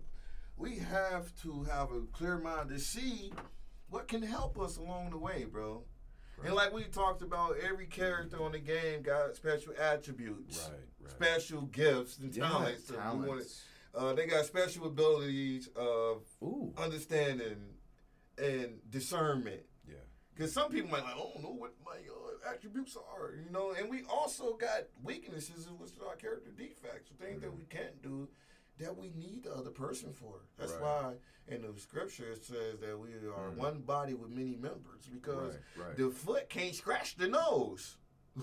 [0.57, 3.33] we have to have a clear mind to see
[3.89, 5.85] what can help us along the way, bro.
[6.45, 11.11] And like we talked about, every character on the game got special attributes, Right, right.
[11.11, 12.87] special gifts and Yeah, talents.
[12.87, 13.65] So we wanna- talents.
[13.95, 16.73] Uh, they got special abilities of Ooh.
[16.77, 17.57] understanding
[18.39, 19.63] and discernment.
[19.87, 19.95] Yeah.
[20.35, 23.73] Because some people might like, I don't know what my uh, attributes are, you know.
[23.79, 28.29] And we also got weaknesses, which are our character defects, things that we can't do
[28.79, 30.37] that we need the other person for.
[30.59, 30.81] That's Right.
[30.81, 31.15] why
[31.49, 33.57] in the scripture it says that we are Mhm.
[33.57, 35.97] one body with many members because Right, right.
[35.99, 37.99] the foot can't scratch the nose.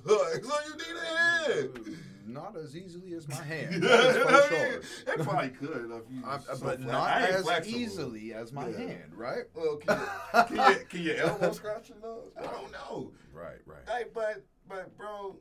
[0.05, 0.23] So
[0.67, 1.97] you need a hand.
[2.25, 3.81] Not as easily as my hand.
[3.83, 5.13] Yeah, That is for sure.
[5.15, 6.23] It probably could if you.
[6.25, 7.79] I- so but fla- not as flexible.
[7.79, 8.77] easily as my Yeah.
[8.79, 9.43] hand, right?
[9.53, 12.31] Well, can, you, can, you, can your elbow scratch your nose?
[12.37, 13.11] I don't know.
[13.33, 13.87] Right, right.
[13.87, 15.37] Like, but but bro,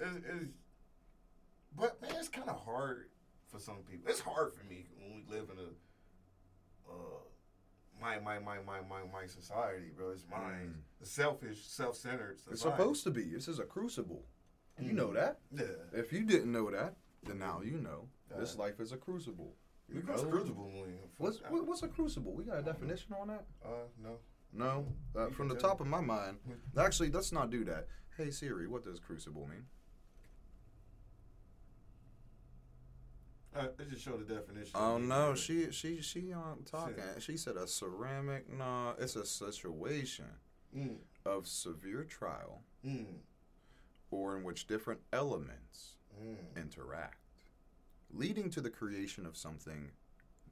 [0.00, 0.46] it's, it's
[1.78, 3.08] but man, it's kind of hard
[3.50, 4.10] for some people.
[4.10, 7.20] It's hard for me when we live in a uh
[8.00, 10.10] my my my my my my society, bro.
[10.10, 10.74] It's mine.
[10.74, 10.82] Mm.
[11.02, 12.40] Selfish, self-centered.
[12.50, 13.24] It's supposed to be.
[13.24, 14.24] This is a crucible.
[14.78, 15.14] You know Mhm.
[15.14, 15.40] that.
[15.50, 15.98] Yeah.
[16.00, 18.08] If you didn't know that, then now you know.
[18.38, 19.56] This life is a crucible.
[19.88, 20.24] You know?
[20.24, 20.70] crucible
[21.18, 22.32] What's what- what's a crucible?
[22.32, 23.46] We got a definition on that?
[23.62, 24.18] uh no.
[24.52, 24.86] No.
[25.14, 26.38] Uh, from the top of my mind,
[26.76, 27.88] actually, let's not do that.
[28.16, 29.66] Hey Siri, what does crucible mean?
[33.54, 34.72] Uh, let's just show the definition.
[34.74, 37.04] Oh no, she she she um talking.
[37.18, 38.48] She said a ceramic.
[38.50, 40.26] No, it's a situation
[40.76, 43.04] Mm, of severe trial mm,
[44.10, 46.36] or in which different elements mm.
[46.56, 47.18] interact,
[48.10, 49.90] leading to the creation of something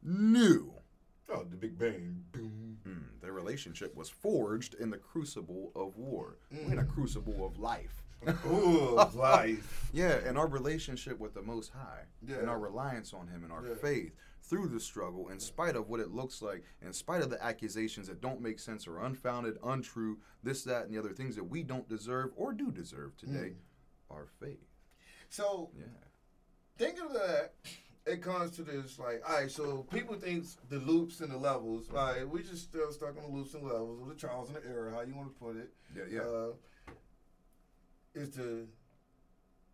[0.03, 0.75] new.
[1.33, 2.25] Oh, the Big Bang.
[2.33, 2.79] Boom.
[2.87, 6.39] Mm, their relationship was forged in the crucible of war.
[6.51, 8.03] In a crucible of life.
[8.47, 9.89] Ooh, life.
[9.93, 12.37] Yeah, and our relationship with the Most High, Yeah.
[12.37, 13.75] and our reliance on Him, and our Yeah.
[13.75, 17.43] faith through the struggle, in spite of what it looks like, in spite of the
[17.43, 21.45] accusations that don't make sense or unfounded, untrue, this, that, and the other things that
[21.45, 23.55] we don't deserve or do deserve today,
[24.11, 24.15] Mm.
[24.15, 24.67] our faith.
[25.29, 25.85] So Yeah.
[26.77, 27.55] thinking of that,
[28.07, 31.89] it comes to this like, all right, so people think the loops and the levels.
[31.91, 34.67] Right, we just still stuck on the loops and levels, or the trials and the
[34.67, 35.73] error, how you want to put it.
[35.95, 36.21] Yeah, yeah.
[36.23, 36.53] Uh,
[38.15, 38.67] is to,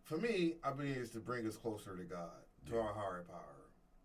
[0.03, 2.29] for me, I believe it's to bring us closer to God,
[2.69, 3.41] to our higher power.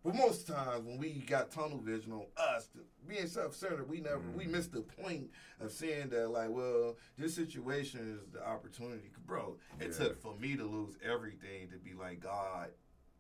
[0.05, 4.19] But most times when we got tunnel vision on us, to being self-centered, we never
[4.35, 4.53] we Mm-hmm.
[4.53, 9.11] missed the point of seeing that like, well, this situation is the opportunity.
[9.27, 9.99] Bro, it Yeah.
[10.07, 12.71] took for me to lose everything to be like, God,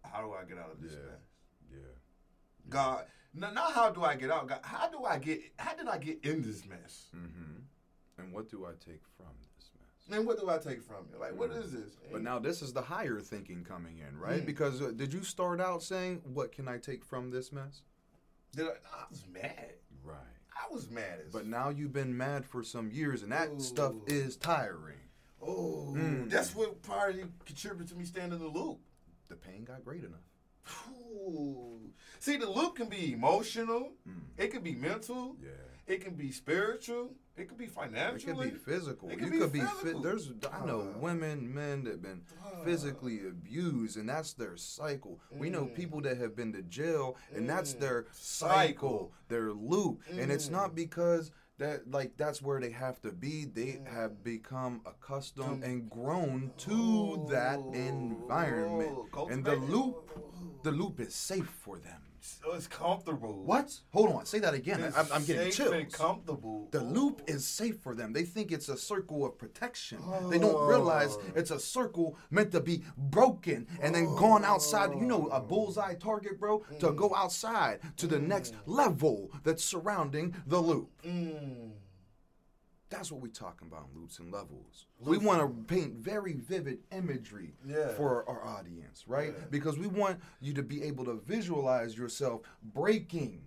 [0.02, 0.98] how do I get out of this Yeah.
[1.06, 1.20] mess?
[1.70, 1.78] yeah.
[2.68, 4.48] God, no, not how do I get out?
[4.48, 5.40] God, how do I get?
[5.60, 7.10] How did I get in this mess?
[7.14, 7.60] Mm-hmm.
[8.18, 9.50] And what do I take from this?
[10.10, 11.20] And what do I take from it?
[11.20, 11.90] Like, what is this?
[12.10, 14.42] But now this is the higher thinking coming in, right?
[14.42, 14.46] Mm.
[14.46, 17.82] Because uh, did you start out saying, "What can I take from this mess"?
[18.54, 19.74] Did I, I was mad.
[20.04, 20.16] Right.
[20.54, 21.32] I was mad as.
[21.32, 24.98] But now you've been mad for some years, and that stuff is tiring.
[25.40, 26.28] oh, Mm.
[26.30, 28.78] that's what probably contributed to me staying in the loop.
[29.28, 30.20] The pain got great enough.
[31.00, 31.80] Ooh.
[32.20, 33.92] See, the loop can be emotional.
[34.08, 34.20] Mm.
[34.36, 35.36] It can be mental.
[35.42, 35.50] Yeah.
[35.94, 37.14] It can be spiritual.
[37.36, 38.30] It could be financial.
[38.30, 39.08] It could be physical.
[39.08, 39.60] It you could be could be.
[39.60, 40.02] physical.
[40.02, 40.32] Fi- there's.
[40.52, 45.18] I know Uh, women, men that have been uh, physically abused, and that's their cycle.
[45.30, 45.74] We know Mm.
[45.74, 47.80] people that have been to jail, and that's Mm.
[47.80, 48.48] their Cycle.
[48.50, 50.52] cycle, their loop, and it's Mm.
[50.52, 53.46] not because that like that's where they have to be.
[53.46, 53.86] They Mm.
[53.86, 58.98] have become accustomed To- and grown to that Oh, environment,
[59.30, 60.10] and the loop,
[60.64, 62.02] the loop is safe for them.
[62.24, 63.42] So it's comfortable.
[63.44, 63.76] What?
[63.92, 64.80] Hold on, say that again.
[64.80, 65.72] It's I'm, I'm getting safe chills.
[65.74, 66.68] and comfortable.
[66.70, 68.12] The loop is safe for them.
[68.12, 69.98] They think it's a circle of protection.
[70.30, 71.22] They don't realize Oh.
[71.34, 74.90] it's a circle meant to be broken and then gone outside.
[74.92, 80.34] You know, a bullseye target, bro, to go outside to the next level that's surrounding
[80.46, 80.90] the loop.
[81.04, 81.70] Mm.
[82.92, 84.86] That's what we're talking about in loops and levels.
[85.00, 87.88] We want to paint very vivid imagery Yeah.
[87.94, 89.32] for our audience, right?
[89.36, 89.44] Yeah.
[89.50, 93.40] Because we want you to be able to visualize yourself breaking.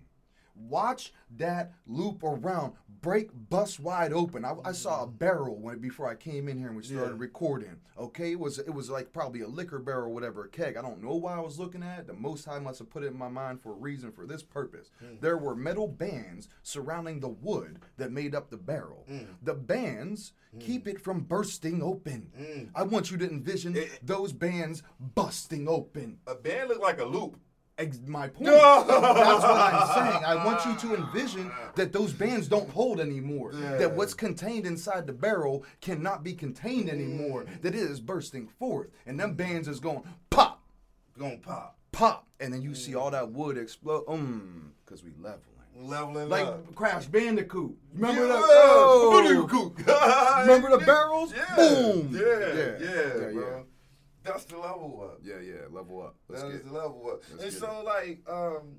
[0.58, 4.44] Watch that loop around, break, bust wide open.
[4.44, 7.20] I, I saw a barrel when before I came in here and we started Yeah.
[7.20, 7.76] recording.
[7.98, 10.76] Okay, it was it was like probably a liquor barrel, whatever, a keg.
[10.76, 12.06] I don't know why I was looking at it.
[12.06, 14.42] The Most High must have put it in my mind for a reason for this
[14.42, 14.90] purpose.
[14.98, 15.14] Hmm.
[15.20, 19.04] There were metal bands surrounding the wood that made up the barrel.
[19.08, 19.18] Hmm.
[19.42, 22.30] The bands keep it from bursting open.
[22.36, 22.64] Hmm.
[22.74, 24.82] I want you to envision It- those bands
[25.14, 26.18] busting open.
[26.26, 27.36] A band look like a loop.
[27.78, 28.46] Ex- my point.
[28.46, 30.24] That's what I'm saying.
[30.24, 33.52] I want you to envision that those bands don't hold anymore.
[33.54, 33.76] Yeah.
[33.76, 37.44] That what's contained inside the barrel cannot be contained anymore.
[37.62, 40.62] That it is bursting forth, and them bands is going pop,
[41.18, 41.76] Gonna pop.
[41.92, 44.04] pop, and then you see all that wood explode.
[44.08, 45.42] Um, because we leveling.
[45.78, 46.74] Leveling Like up.
[46.74, 47.76] Crash Bandicoot.
[47.92, 48.28] Remember Yeah.
[48.28, 48.42] that?
[48.42, 49.22] Oh!
[49.22, 49.76] Bandicoot.
[50.46, 51.34] Remember the barrels?
[51.36, 51.54] Yeah.
[51.56, 52.08] Boom.
[52.12, 52.20] Yeah.
[52.22, 52.54] Yeah.
[52.80, 53.66] Yeah, Yeah, bro.
[54.26, 55.20] That's the level up.
[55.22, 55.62] Yeah, yeah.
[55.70, 56.16] Level up.
[56.28, 57.22] Let's That get is the level up.
[57.40, 58.76] and so, like, um,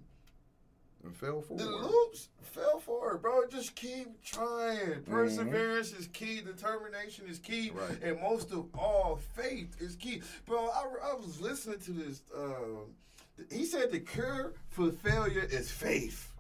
[1.04, 1.64] and fell forward.
[1.64, 3.42] the loops fell for it, bro.
[3.50, 5.04] Just keep trying.
[5.04, 6.42] Perseverance is key.
[6.42, 7.72] Determination is key.
[7.74, 8.02] Right.
[8.04, 10.22] And most of all, faith is key.
[10.46, 12.22] Bro, I, I was listening to this.
[12.36, 12.94] Um,
[13.52, 16.34] he said the cure for failure is faith.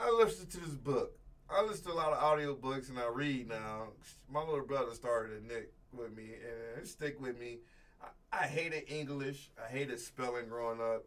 [0.00, 1.12] I listened to this book.
[1.50, 3.88] I listen to a lot of audiobooks and I read now.
[4.32, 6.30] My little brother started a Nick with me
[6.76, 7.58] and stick with me.
[8.02, 8.08] I,
[8.44, 9.50] I hated English.
[9.62, 11.04] I hated spelling growing up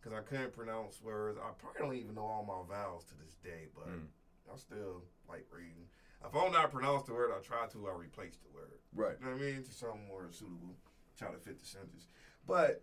[0.00, 1.38] because I couldn't pronounce words.
[1.42, 4.06] I probably don't even know all my vowels to this day, but Mm.
[4.52, 5.86] I still like reading.
[6.24, 7.88] If I don't know how to pronounce the word, I try to.
[7.88, 8.78] I replace the word.
[8.94, 9.16] Right.
[9.20, 9.62] You know what I mean?
[9.62, 10.74] To something more suitable.
[11.18, 12.06] Try to fit the sentence.
[12.46, 12.82] But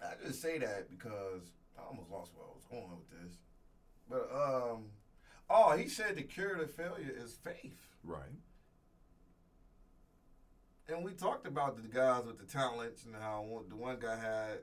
[0.00, 3.38] I just say that because I almost lost where I was going with this.
[4.08, 4.84] But um
[5.50, 7.80] oh, he said the cure to failure is faith.
[8.04, 8.22] Right.
[10.92, 14.16] And we talked about the guys with the talents and how one, the one guy
[14.16, 14.58] had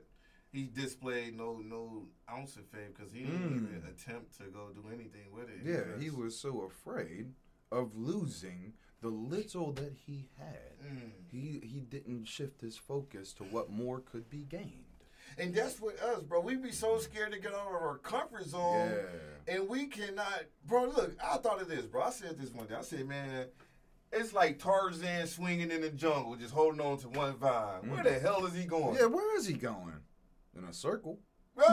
[0.50, 3.76] he displayed no no ounce of faith because he didn't Mm.
[3.78, 5.60] even attempt to go do anything with it.
[5.64, 7.34] Yeah, he was so afraid
[7.70, 10.78] of losing the little that he had.
[10.84, 11.10] Mm.
[11.30, 14.84] He he didn't shift his focus to what more could be gained.
[15.36, 16.40] And that's with us, bro.
[16.40, 18.90] We be so scared to get out of our comfort zone.
[19.46, 19.54] Yeah.
[19.54, 20.84] And we cannot, bro.
[20.86, 22.02] Look, I thought of this, bro.
[22.04, 22.74] I said this one day.
[22.74, 23.46] I said, man,
[24.12, 27.90] it's like Tarzan swinging in the jungle, just holding on to one vine.
[27.90, 28.96] Where the hell is he going?
[28.96, 29.94] Yeah, where is he going?
[30.56, 31.18] In a circle.
[31.56, 31.68] in a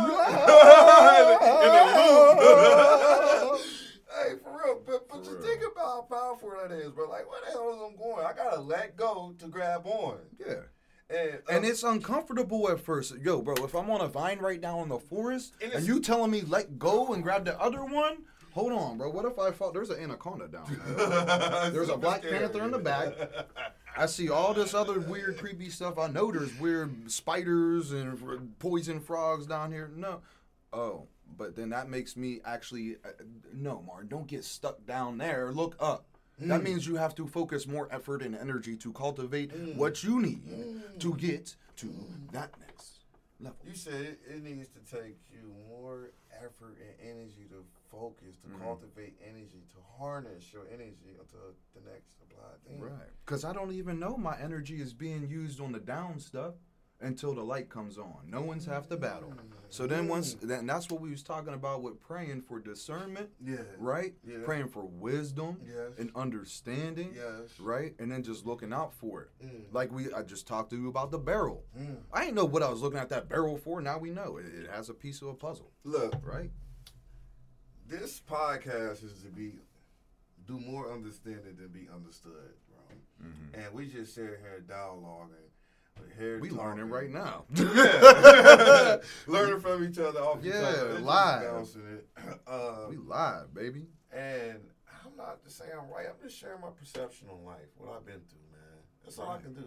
[3.46, 3.62] loop.
[4.16, 4.82] hey, for real.
[4.86, 5.42] But, but For just real.
[5.44, 7.10] think about how powerful that is, bro.
[7.10, 8.26] Like, where the hell is I'm going?
[8.26, 10.18] I gotta let go to grab on.
[10.40, 10.56] Yeah.
[11.10, 13.14] And, uh, And it's uncomfortable at first.
[13.24, 16.00] Yo, bro, if I'm on a vine right now in the forest And and, you
[16.00, 18.24] telling me let go and grab the other one,
[18.56, 19.10] hold on, bro.
[19.10, 21.70] What if I felt there's an anaconda down there?
[21.72, 22.24] There's a Black.
[22.24, 23.14] Panther in the back.
[23.98, 26.00] I see all this other weird, creepy stuff.
[26.00, 29.92] I know there's weird spiders and poison frogs down here.
[29.96, 30.22] No.
[30.74, 32.96] Oh, but then that makes me actually.
[33.06, 33.10] Uh,
[33.54, 35.52] no, Martin, don't get stuck down there.
[35.52, 36.06] Look up.
[36.40, 36.64] That mm.
[36.64, 39.76] means you have to focus more effort and energy to cultivate mm.
[39.76, 41.00] what you need mm.
[41.00, 41.94] to get to
[42.32, 43.00] that next
[43.40, 43.58] level.
[43.66, 47.64] You said it, it needs to take you more effort and energy to
[48.00, 48.64] focus, to Mm-hmm.
[48.64, 52.80] cultivate energy, to harness your energy until the next applied thing.
[52.80, 53.10] Right.
[53.26, 56.56] Because I don't even know my energy is being used on the down stuff
[57.02, 58.16] until the light comes on.
[58.26, 59.34] No one's half the battle.
[59.70, 63.58] So then once, then that's what we was talking about with praying for discernment, Yeah.
[63.78, 64.14] right?
[64.26, 64.38] Yeah.
[64.46, 65.98] Praying for wisdom Yes.
[65.98, 67.60] and understanding, Yes.
[67.60, 67.94] right?
[68.00, 69.30] And then just looking out for it.
[69.46, 69.74] Mm.
[69.74, 71.66] Like we, I just talked to you about the barrel.
[71.78, 71.98] Mm.
[72.14, 73.82] I didn't know what I was looking at that barrel for.
[73.82, 76.50] Now we know it, it has a piece of a puzzle, Look, right?
[77.88, 79.54] This podcast is to be
[80.48, 83.28] do more understanding than be understood, bro.
[83.54, 85.30] And we just sit here dialoguing.
[85.98, 86.42] Mm-hmm.
[86.42, 86.64] We talking.
[86.64, 87.46] learning right now.
[87.56, 88.98] Yeah.
[89.28, 91.68] learning from each other off Yeah, and live.
[92.48, 93.88] Um, we live, baby.
[94.14, 94.60] And
[95.04, 96.06] I'm not just saying I'm right.
[96.08, 98.80] I'm just sharing my perception on life, what I've been through, man.
[99.04, 99.66] That's all I can do.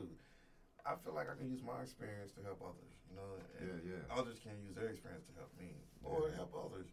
[0.87, 3.35] I feel like I can use my experience to help others, you know.
[3.59, 4.19] And Yeah, yeah.
[4.21, 6.37] Others can use their experience to help me or Yeah.
[6.37, 6.89] help others.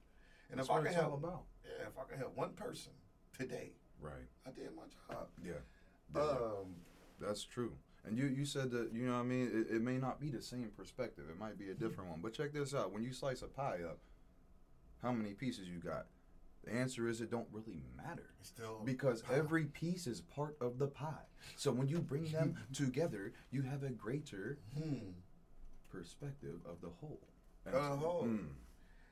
[0.49, 1.43] And That's if I can help, about.
[1.63, 2.91] yeah, if I can help one person
[3.37, 3.71] today,
[4.01, 4.27] Right.
[4.45, 4.83] I did my
[5.13, 5.27] job.
[5.43, 5.53] Yeah.
[6.19, 6.75] Um,
[7.19, 7.73] That's true.
[8.05, 9.65] And you, you said that, you know what I mean?
[9.69, 11.25] It, it may not be the same perspective.
[11.29, 12.19] It might be a different one.
[12.21, 12.91] But check this out.
[12.91, 13.97] When you slice a pie up,
[15.01, 16.05] how many pieces you got?
[16.65, 18.29] The answer is it don't really matter.
[18.39, 21.25] it's still Because every piece is part of the pie.
[21.55, 25.11] So when you bring them together, you have a greater hmm.
[25.89, 27.21] perspective of the whole.
[27.65, 28.23] Of the whole.
[28.23, 28.49] Mm,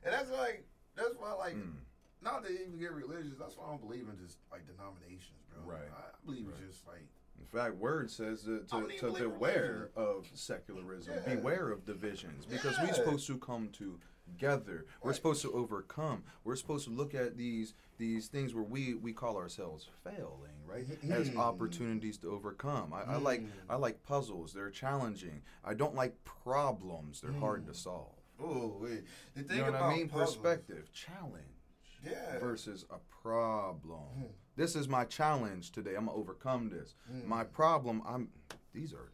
[0.04, 0.66] And that's like
[0.96, 1.74] that's why like mm.
[2.22, 3.34] not to even get religious.
[3.40, 5.74] That's why I don't believe in just like denominations, bro.
[5.76, 5.90] Right.
[5.96, 6.56] I believe Right.
[6.60, 7.06] it's just like
[7.40, 11.36] In fact, word says to, to, to beware of secularism, Yeah.
[11.36, 12.86] beware of divisions, because Yeah.
[12.86, 14.86] we're supposed to come together.
[15.02, 16.24] We're supposed to overcome.
[16.44, 20.86] We're supposed to look at these these things where we, we call ourselves failing, right,
[21.10, 21.38] as Mm.
[21.38, 22.94] opportunities to overcome.
[22.94, 23.50] I, I like Mm.
[23.70, 24.54] I like puzzles.
[24.54, 25.42] They're challenging.
[25.64, 27.22] I don't like problems.
[27.22, 28.16] They're hard to solve.
[28.44, 29.04] Oh wait.
[29.36, 30.10] The You thing know what about I mean?
[30.10, 32.40] puzzles- Perspective, challenge Yeah.
[32.40, 34.00] versus a problem.
[34.16, 34.24] Hmm.
[34.56, 35.96] This is my challenge today.
[35.96, 36.96] I'm gonna overcome this.
[37.10, 37.28] Hmm.
[37.28, 38.02] My problem.
[38.06, 38.30] I'm.
[38.74, 39.12] These are.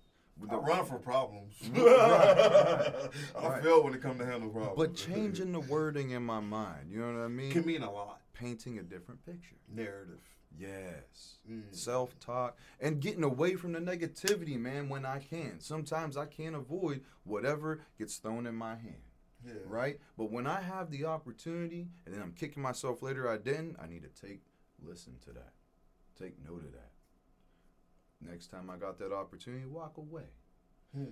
[0.49, 1.55] I run for problems.
[1.75, 3.09] Right.
[3.36, 3.61] I Right.
[3.63, 4.77] feel when it comes to handle problems.
[4.77, 6.91] But changing the wording in my mind.
[6.91, 7.51] You know what I mean?
[7.51, 8.21] can mean a lot.
[8.34, 9.55] Painting a different picture.
[9.67, 10.21] Narrative.
[10.57, 11.39] Yes.
[11.49, 11.63] Mm.
[11.75, 15.59] Self talk and getting away from the negativity, man, when I can.
[15.59, 19.03] Sometimes I can't avoid whatever gets thrown in my hand.
[19.45, 19.53] Yeah.
[19.65, 19.99] Right?
[20.17, 23.87] But when I have the opportunity and then I'm kicking myself later I didn't, I
[23.87, 24.41] need to take
[24.85, 25.53] listen to that.
[26.17, 26.91] Take note of that.
[28.21, 30.27] Next time I got that opportunity, walk away.
[30.93, 31.05] Hmm.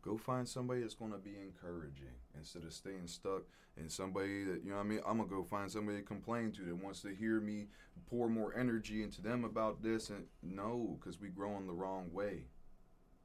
[0.00, 3.42] Go find somebody that's gonna be encouraging instead of staying stuck
[3.76, 5.00] in somebody that you know what I mean.
[5.06, 7.68] I'm gonna go find somebody to complain to that wants to hear me
[8.08, 12.10] pour more energy into them about this and no, because we grow in the wrong
[12.12, 12.46] way,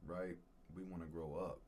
[0.05, 0.37] right?
[0.75, 1.61] We want to grow up.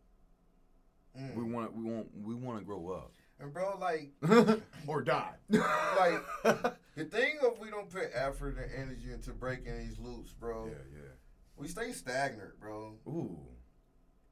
[1.17, 1.35] Mm.
[1.35, 4.11] We want we want we want to grow up And bro, like,
[4.87, 5.33] or die.
[5.49, 6.21] like
[6.95, 10.65] the thing of we don't put effort and energy into breaking these loops, bro.
[10.67, 11.09] yeah, yeah.
[11.57, 12.95] We stay stagnant, bro.
[13.07, 13.39] Ooh,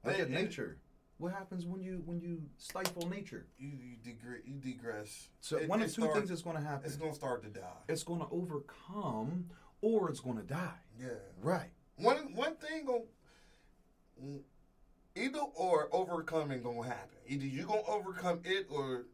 [0.06, 0.78] look at nature.
[1.18, 3.48] What happens when you when you stifle nature?
[3.58, 5.30] You you, degre- you degress.
[5.42, 6.86] So It- one of two start- things is going to happen.
[6.86, 7.82] It's gonna start to die.
[7.90, 9.50] it's going to overcome
[9.82, 10.78] or it's going to die.
[11.00, 11.08] Yeah.
[11.42, 11.72] Right.
[11.98, 13.00] One one thing gonna
[15.18, 17.18] either or overcoming gonna happen.
[17.28, 19.06] Either you gonna overcome it or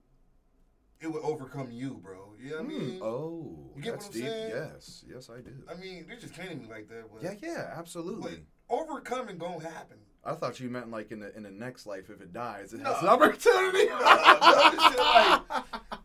[1.00, 2.34] it will overcome you, bro.
[2.42, 2.88] You know what I hmm.
[2.88, 3.00] mean?
[3.04, 4.30] Oh, You get that's what I'm deep.
[4.30, 4.50] saying?
[4.50, 5.52] Yes, yes, I do.
[5.70, 7.04] I mean, they just can't like that.
[7.12, 8.44] But, yeah, yeah, absolutely.
[8.70, 9.98] but overcoming gonna happen.
[10.26, 12.80] I thought you meant like in the in the next life, if it dies, it
[12.80, 12.94] No.
[12.94, 13.88] has an opportunity.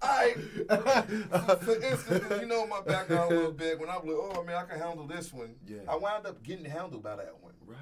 [0.00, 0.34] I,
[1.60, 3.78] for instance, you know my background a little bit.
[3.78, 5.54] When I was like, oh man, I can handle this one.
[5.66, 5.82] Yeah.
[5.88, 7.54] I wound up getting handled by that one.
[7.64, 7.76] right.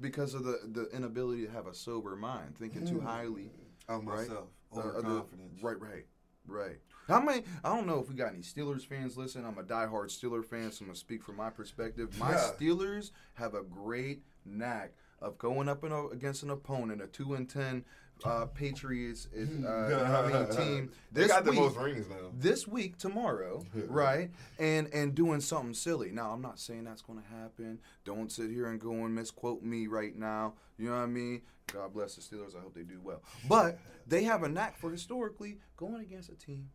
[0.00, 0.10] You yeah, know?
[0.10, 3.02] because of the the inability to have a sober mind, thinking too Mm.
[3.04, 3.50] highly.
[3.88, 4.28] Of Right.
[4.28, 5.22] myself, Uh, uh,
[5.62, 6.06] right, right,
[6.46, 6.78] right.
[7.08, 7.44] How many?
[7.64, 9.44] I don't know if we got any Steelers fans listening.
[9.46, 12.16] I'm a diehard Steeler fan, so I'm gonna speak from my perspective.
[12.18, 12.52] My Yeah.
[12.56, 17.34] Steelers have a great knack of going up and o- against an opponent, a two
[17.34, 17.84] and ten
[18.24, 20.90] uh, Patriots, uh, know what I mean, team.
[21.12, 22.16] They This got the week- most rings now.
[22.38, 26.10] this week tomorrow right and and doing something silly.
[26.10, 27.78] Now i'm not saying that's going to happen.
[28.04, 30.54] Don't sit here and go and misquote me right now.
[30.78, 31.42] You know what i mean?
[31.72, 32.56] God bless the steelers.
[32.56, 33.22] I hope they do well.
[33.48, 36.70] But they have a knack for historically going against a team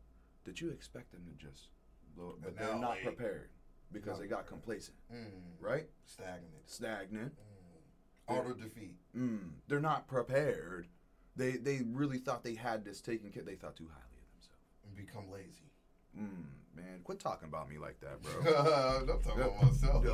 [0.46, 1.68] that you expect them to just
[2.18, 3.50] but But they're not prepared
[3.92, 5.26] because they got complacent Mm,
[5.60, 5.88] right?
[6.06, 6.44] Stagnant.
[6.66, 7.34] stagnant.
[8.28, 8.96] Auto defeat.
[9.16, 10.88] mm, they're not prepared
[11.36, 14.64] they they really thought they had this taken care they thought too highly of themselves
[14.88, 15.70] And become lazy.
[16.18, 20.06] mm, man quit talking about me like that bro I'm talking about myself.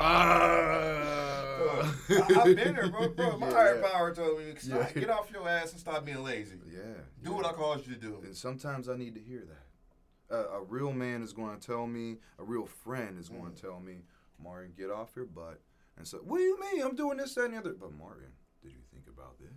[0.00, 1.92] I,
[2.40, 3.08] I've been there, bro.
[3.08, 3.90] bro my Yeah, higher yeah.
[3.90, 4.90] power told me, Yeah.
[4.92, 6.56] get off your ass and stop being lazy.
[6.72, 6.80] Yeah.
[7.22, 8.20] Do what I caused you to do.
[8.24, 10.34] And sometimes I need to hear that.
[10.34, 13.60] Uh, a real man is going to tell me, a real friend is going to
[13.60, 14.02] tell me,
[14.42, 15.60] Martin, get off your butt.
[15.96, 16.82] And so, what do you mean?
[16.82, 17.74] I'm doing this, that, and the other.
[17.78, 19.52] But Martin, did you think about this?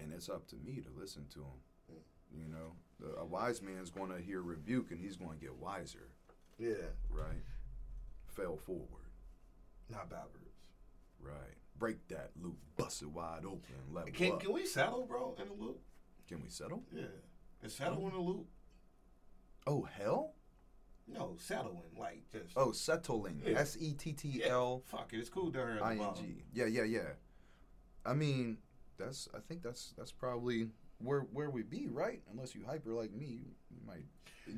[0.00, 1.60] And it's up to me to listen to him.
[1.92, 2.38] Mm.
[2.38, 5.40] You know, the, a wise man is going to hear rebuke and he's going to
[5.44, 6.08] get wiser,
[6.58, 7.42] Yeah, right?
[8.26, 9.06] Fail forward,
[9.88, 10.50] not backwards.
[11.20, 11.54] right?
[11.78, 13.60] Break that loop, bust it wide open,
[13.92, 14.40] level Can up.
[14.40, 15.80] can we settle, bro, in the loop?
[16.28, 16.82] Can we settle?
[16.92, 17.02] Yeah.
[17.62, 18.46] Is settle in the loop?
[19.66, 20.34] Oh, hell?
[21.06, 22.52] No, settling, like just.
[22.56, 23.42] Oh, settling.
[23.46, 24.42] S E T T
[24.86, 25.76] Fuck it, it's cool down here.
[25.76, 26.14] at the I N.
[26.16, 26.42] G.
[26.52, 27.00] Yeah, yeah, yeah.
[28.06, 28.58] I mean,
[28.98, 29.28] that's.
[29.34, 30.68] I think that's that's probably
[30.98, 32.20] where where we be, right?
[32.32, 34.04] Unless you hyper like me, you you might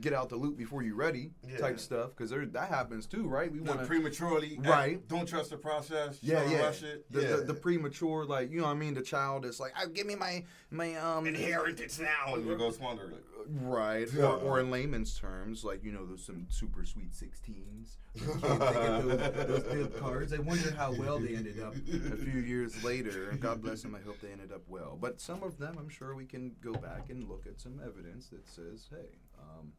[0.01, 1.59] get out the loop before you're ready, Yeah.
[1.59, 2.11] type stuff.
[2.11, 3.51] Because that happens too, right?
[3.53, 4.97] We want prematurely, Right.
[4.97, 6.19] act- Don't trust the process.
[6.23, 6.63] Yeah, yeah.
[6.67, 7.11] Rush it.
[7.13, 7.29] The, yeah.
[7.37, 10.07] the the premature, like you know, what I mean, the child is like, "Ah, give
[10.07, 13.25] me my my um inheritance now, and you go squander it.
[13.49, 14.25] Right, Yeah.
[14.25, 17.99] or, or in layman's terms, like you know, those some super sweet sixteens.
[18.17, 20.33] Kids those, those cards.
[20.33, 23.37] I wonder how well they ended up a few years later.
[23.41, 23.95] God bless them.
[23.95, 24.99] I hope they ended up well.
[25.01, 28.29] But some of them, I'm sure we can go back and look at some evidence
[28.31, 29.73] that says, hey, um,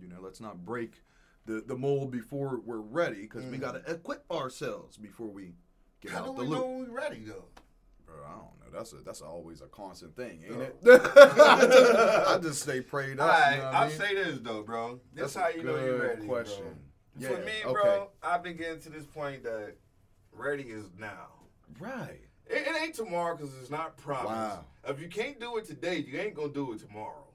[0.00, 1.02] you know, let's not break
[1.46, 5.52] the the mold before we're ready, because we got to equip ourselves before we
[6.00, 6.14] get Mm.
[6.14, 6.58] How do out the we loop.
[6.58, 7.44] know we're ready though?
[8.12, 8.78] Bro, I don't know.
[8.78, 10.76] That's a that's always a constant thing, ain't it?
[10.86, 11.96] I, just,
[12.28, 13.26] I just stay prayed up.
[13.26, 13.98] All right, you know what I'll mean?
[13.98, 15.00] say this though, bro.
[15.14, 16.26] This That's how a you know you're ready.
[16.26, 16.64] question.
[16.64, 16.72] Bro.
[17.18, 17.72] Yeah, For me, okay.
[17.72, 19.74] bro, I've been getting to this point that
[20.32, 21.28] ready is now.
[21.78, 22.20] Right.
[22.46, 24.28] It, it ain't tomorrow because it's not promised.
[24.28, 24.64] Wow.
[24.88, 27.26] If you can't do it today, you ain't gonna do it tomorrow.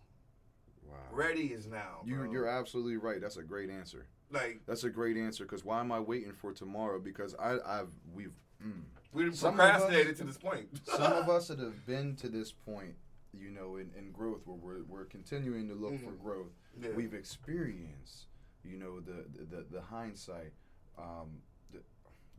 [0.84, 0.96] Wow.
[1.12, 2.02] Ready is now.
[2.06, 3.22] You you're absolutely right.
[3.22, 4.08] That's a great answer.
[4.32, 5.44] like That's a great answer.
[5.44, 7.00] Because why am I waiting for tomorrow?
[7.00, 8.34] Because I I've we've
[8.66, 8.82] mm.
[9.14, 10.68] We Some of us- procrastinated to this point.
[10.86, 12.96] some of us that have been to this point,
[13.34, 16.22] you know, in, in growth where we're we're continuing to look for Mhm.
[16.22, 16.52] growth.
[16.82, 16.90] Yeah.
[16.96, 18.28] We've experienced,
[18.64, 20.54] you know, the the, the, the hindsight.
[20.98, 21.42] Um,
[21.72, 21.80] the,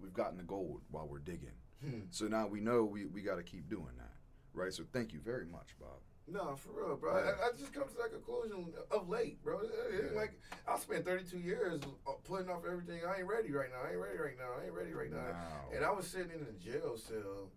[0.01, 1.53] we've gotten the gold while we're digging.
[1.85, 2.01] Hmm.
[2.11, 4.12] So now we know we, we got to keep doing that,
[4.53, 4.73] right?
[4.73, 6.01] So thank you very much, Bob.
[6.31, 7.12] No, for real, bro.
[7.16, 9.61] I, I just come to that conclusion of late, bro.
[9.91, 10.16] Yeah.
[10.16, 13.01] Like I spent 32 years uh, putting off everything.
[13.09, 13.87] I ain't ready right now.
[13.89, 14.51] I ain't ready right now.
[14.61, 15.18] I ain't ready right now.
[15.18, 15.74] Wow.
[15.74, 17.51] And I was sitting in a jail cell,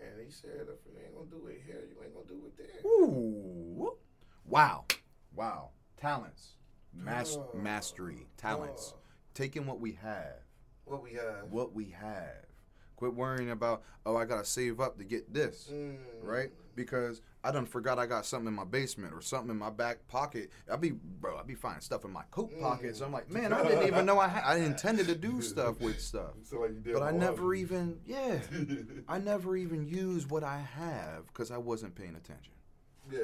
[0.00, 2.56] and he said, "If you ain't gonna do it here, you ain't gonna do it
[2.56, 3.94] there." Ooh.
[4.44, 4.84] Wow.
[5.34, 5.70] Wow.
[5.96, 6.54] Talents.
[6.94, 7.50] Mas- Oh.
[7.54, 8.26] mastery.
[8.36, 8.92] Talents.
[8.94, 9.00] Oh.
[9.34, 10.36] Taking what we have.
[10.84, 11.50] What we have?
[11.50, 12.46] What we have.
[12.96, 15.70] Quit worrying about, oh, I got to save up to get this.
[15.72, 15.98] Mm.
[16.20, 16.50] Right?
[16.74, 20.06] Because I done forgot I got something in my basement or something in my back
[20.06, 20.50] pocket.
[20.70, 22.60] I be, bro, I be finding stuff in my coat Mm.
[22.60, 23.00] pockets.
[23.00, 25.98] I'm like, man, I didn't even know I, ha- I intended to do stuff with
[26.12, 26.32] stuff.
[26.42, 27.60] So like But I never it.
[27.60, 28.40] even, yeah,
[29.08, 32.52] I never even used what I have because I wasn't paying attention.
[33.10, 33.20] yeah.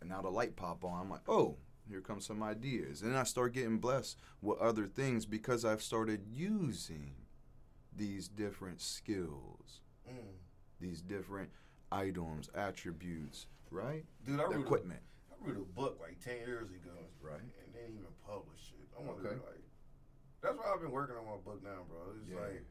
[0.00, 1.00] And now the light pop on.
[1.00, 1.56] I'm like, oh,
[1.88, 3.02] here comes some ideas.
[3.02, 7.12] And then I start getting blessed with other things because I've started using
[7.94, 10.34] these different skills, Mm.
[10.80, 11.50] these different
[11.92, 14.04] items, attributes, right?
[14.24, 15.00] Dude, I The read, equipment.
[15.30, 16.90] A, I read a book like 10 years ago.
[17.20, 17.40] Right.
[17.40, 18.88] And didn't even publish it.
[18.98, 19.36] I want to Okay.
[19.36, 19.62] like.
[20.42, 21.98] That's why I've been working on my book now, bro.
[22.20, 22.40] It's Yeah.
[22.40, 22.64] like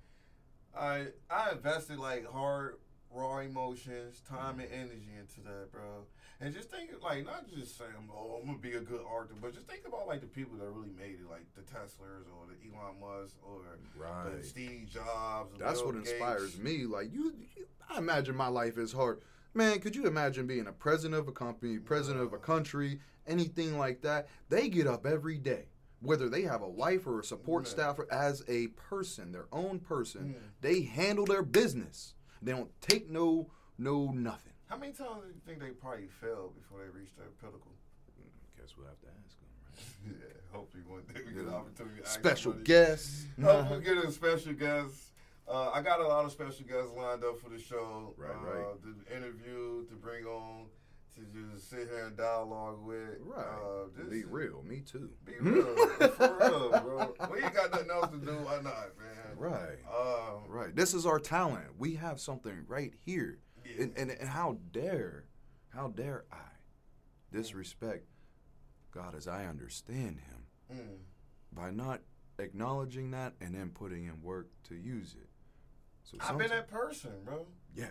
[0.78, 2.78] I I invested like hard
[3.16, 6.04] raw emotions, time and energy into that, bro.
[6.42, 9.54] And just think like not just saying, oh, I'm gonna be a good artist, but
[9.54, 12.70] just think about like the people that really made it, like the Teslas or the
[12.78, 14.44] Elon Musk or the Right.
[14.44, 15.58] Steve Jobs.
[15.58, 16.86] That's Bill what inspires me.
[16.86, 19.22] Like you, you, I imagine my life is hard.
[19.54, 23.78] Man, could you imagine being a president of a company, president of a country, anything
[23.78, 24.28] like that?
[24.50, 25.68] They get up every day,
[26.02, 27.70] whether they have a wife or a support Yeah.
[27.72, 30.36] staff, or as a person, their own person.
[30.38, 30.50] Mm.
[30.60, 32.15] They handle their business.
[32.46, 34.54] They don't take no, no nothing.
[34.68, 37.72] How many times do you think they probably failed before they reached their pinnacle?
[38.58, 39.50] Guess we'll have to ask them.
[40.22, 42.02] Yeah, hopefully one day we get an opportunity.
[42.02, 42.64] to Special somebody.
[42.64, 43.26] guests.
[43.44, 45.12] Hopefully we get a special guest.
[45.48, 48.14] Uh, I got a lot of special guests lined up for the show.
[48.16, 48.66] Right, uh, right.
[48.84, 50.68] The interview to bring on
[51.16, 53.18] to just sit here and dialogue with.
[53.22, 53.40] Right.
[53.40, 54.64] Uh, just Be real.
[54.64, 55.10] Me too.
[55.24, 55.64] Be real.
[55.66, 57.14] for real, bro.
[57.32, 58.32] We ain't got nothing else to do.
[58.32, 59.38] Why not, man?
[59.38, 59.78] Right.
[59.90, 60.76] Um, Right.
[60.76, 61.66] This is our talent.
[61.78, 63.40] We have something right here.
[63.66, 63.84] Yeah.
[63.84, 65.26] And, and, and how dare,
[65.70, 66.38] how dare I
[67.32, 68.06] disrespect
[68.92, 70.98] God as I understand Him mm,
[71.54, 72.02] by not
[72.40, 75.30] acknowledging that and then putting in work to use it?
[76.04, 77.48] So I've been that person, bro.
[77.76, 77.88] Yeah.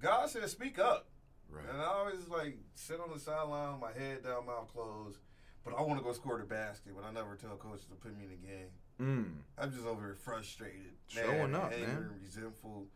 [0.00, 1.08] God said, speak up.
[1.50, 1.64] Right.
[1.72, 5.18] And I always like sit on the sideline, my head down, mouth closed.
[5.64, 8.16] But I want to go score the basket, but I never tell coaches to put
[8.16, 8.70] me in the game.
[9.00, 9.32] Mm.
[9.58, 12.10] I'm just over here frustrated, Showing mad, up, angry, man.
[12.22, 12.86] resentful.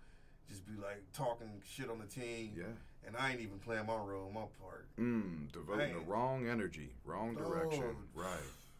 [0.48, 2.64] Just be like talking shit on the team, Yeah.
[3.06, 4.86] and I ain't even playing my role, my part.
[4.98, 5.50] Mm.
[5.52, 7.82] Devoting the wrong energy, wrong direction.
[7.84, 8.20] Oh.
[8.20, 8.28] Right.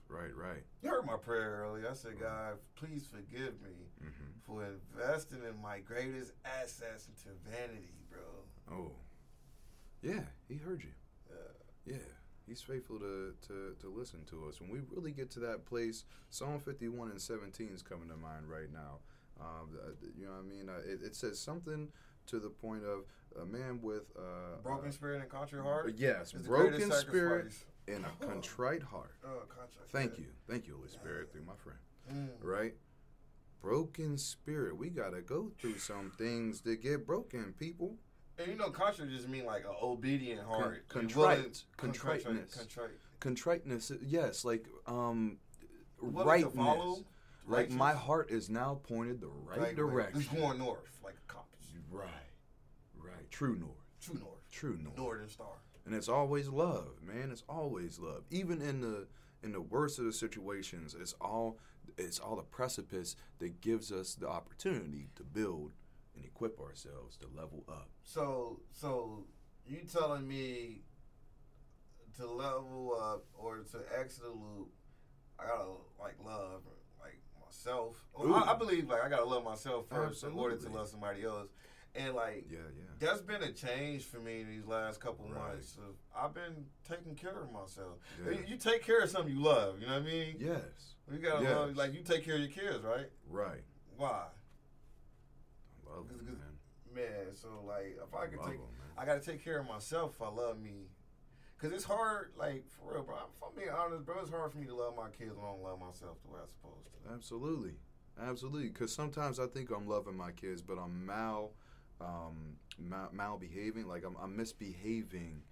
[0.09, 0.35] Right.
[0.37, 0.63] Right.
[0.83, 1.89] You heard my prayer earlier.
[1.91, 3.71] I said, God, please forgive me
[4.03, 4.31] Mm-hmm.
[4.47, 8.77] for investing in my greatest assets into vanity, bro.
[8.77, 8.93] Oh.
[10.03, 10.21] Yeah.
[10.49, 10.91] He heard you.
[11.29, 11.95] Yeah.
[11.95, 12.13] Yeah,
[12.47, 14.61] he's faithful to, to, to listen to us.
[14.61, 18.49] When we really get to that place, Psalm 51 and 17 is coming to mind
[18.49, 18.99] right now.
[19.41, 20.69] Um, uh, you know what I mean?
[20.69, 21.89] Uh, it, it says something
[22.27, 23.05] to the point of
[23.41, 25.95] a man with uh, Broken uh, spirit and contrite heart.
[25.97, 27.53] yes, broken spirit
[27.89, 29.15] and a contrite heart.
[29.25, 29.89] Oh, contrite.
[29.91, 31.79] Thank you, thank you, Holy Spirit, through my friend.
[32.13, 32.29] Mm.
[32.43, 32.75] Right?
[33.63, 34.77] Broken spirit.
[34.77, 37.97] We gotta go through some things to get broken, people.
[38.41, 40.89] And you know, contrite just mean like an obedient heart.
[40.89, 42.55] Con- contrite, contriteness.
[42.57, 42.91] Contrite.
[43.21, 45.37] Contriteness, yes, like um,
[46.01, 46.55] Willing rightness.
[46.55, 47.05] follow,
[47.47, 50.21] Like my heart is now pointed the right, Right direction.
[50.21, 51.73] It's going north, like a compass.
[51.91, 52.07] Right,
[52.97, 53.31] right.
[53.31, 53.75] True north.
[54.01, 54.51] True north.
[54.51, 54.97] True north.
[54.97, 55.47] Northern Star.
[55.85, 59.07] and it's always love man it's always love even in the
[59.43, 61.59] in the worst of the situations it's all
[61.97, 65.73] it's all the precipice that gives us the opportunity to build
[66.21, 69.25] and equip ourselves to level up So, so
[69.67, 70.83] you telling me
[72.17, 74.69] to level up or to exit the loop,
[75.39, 76.63] I gotta like love
[77.01, 77.97] like myself.
[78.23, 78.35] Ooh.
[78.35, 81.49] I, I believe like I gotta love myself first in order to love somebody else.
[81.95, 85.53] And like yeah yeah that's been a change for me these last couple Right.
[85.55, 85.77] months.
[86.17, 87.99] I've been taking care of myself.
[88.25, 88.33] Yeah.
[88.33, 89.81] You, you take care of something you love.
[89.81, 90.37] You know what I mean?
[90.39, 91.53] yes You gotta Yes.
[91.53, 91.77] love.
[91.77, 93.07] Like you take care of your kids, right?
[93.29, 93.63] right
[93.97, 94.25] Why?
[95.93, 96.59] I love them, Cause- man
[96.93, 98.91] Man, so like if I could love take 'em, man.
[98.99, 100.89] I gotta take care of myself if I love me.
[101.59, 103.17] Cause it's hard, like for real, bro.
[103.17, 105.51] If I'm being honest, bro, it's hard for me to love my kids when I
[105.51, 107.13] don't love myself the way I'm supposed to.
[107.15, 107.75] Absolutely,
[108.21, 108.71] absolutely.
[108.71, 111.53] Because sometimes I think I'm loving my kids, but I'm mal,
[112.01, 113.85] um, mal malbehaving.
[113.87, 115.43] Like I'm, I'm misbehaving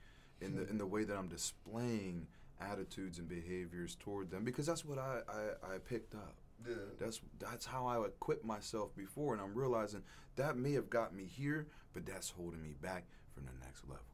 [0.41, 2.27] in the in the way that I'm displaying
[2.61, 4.45] attitudes and behaviors toward them.
[4.45, 6.35] Because that's what I I, I picked up.
[6.67, 6.75] Yeah.
[6.99, 10.03] That's that's how I equipped myself before, and I'm realizing
[10.37, 13.05] that may have got me here, but that's holding me back
[13.35, 14.05] from the next level.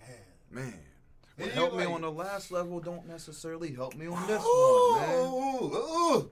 [0.00, 0.08] Man.
[0.50, 0.64] Man,
[1.38, 4.38] And what you helped me on the last level don't necessarily help me on this
[4.38, 6.18] one, oh, man.
[6.18, 6.30] Ooh, ooh.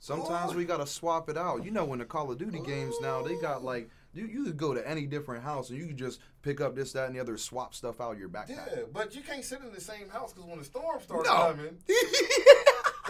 [0.00, 0.56] Sometimes Oh.
[0.56, 1.64] we gotta swap it out.
[1.64, 4.56] You know, in the Call of Duty games now, they got like you you could
[4.56, 7.20] go to any different house and you could just pick up this, that, and the
[7.20, 8.48] other, swap stuff out of your backpack.
[8.76, 11.34] Yeah, but you can't sit in the same house because when the storm starts No.
[11.34, 11.78] coming,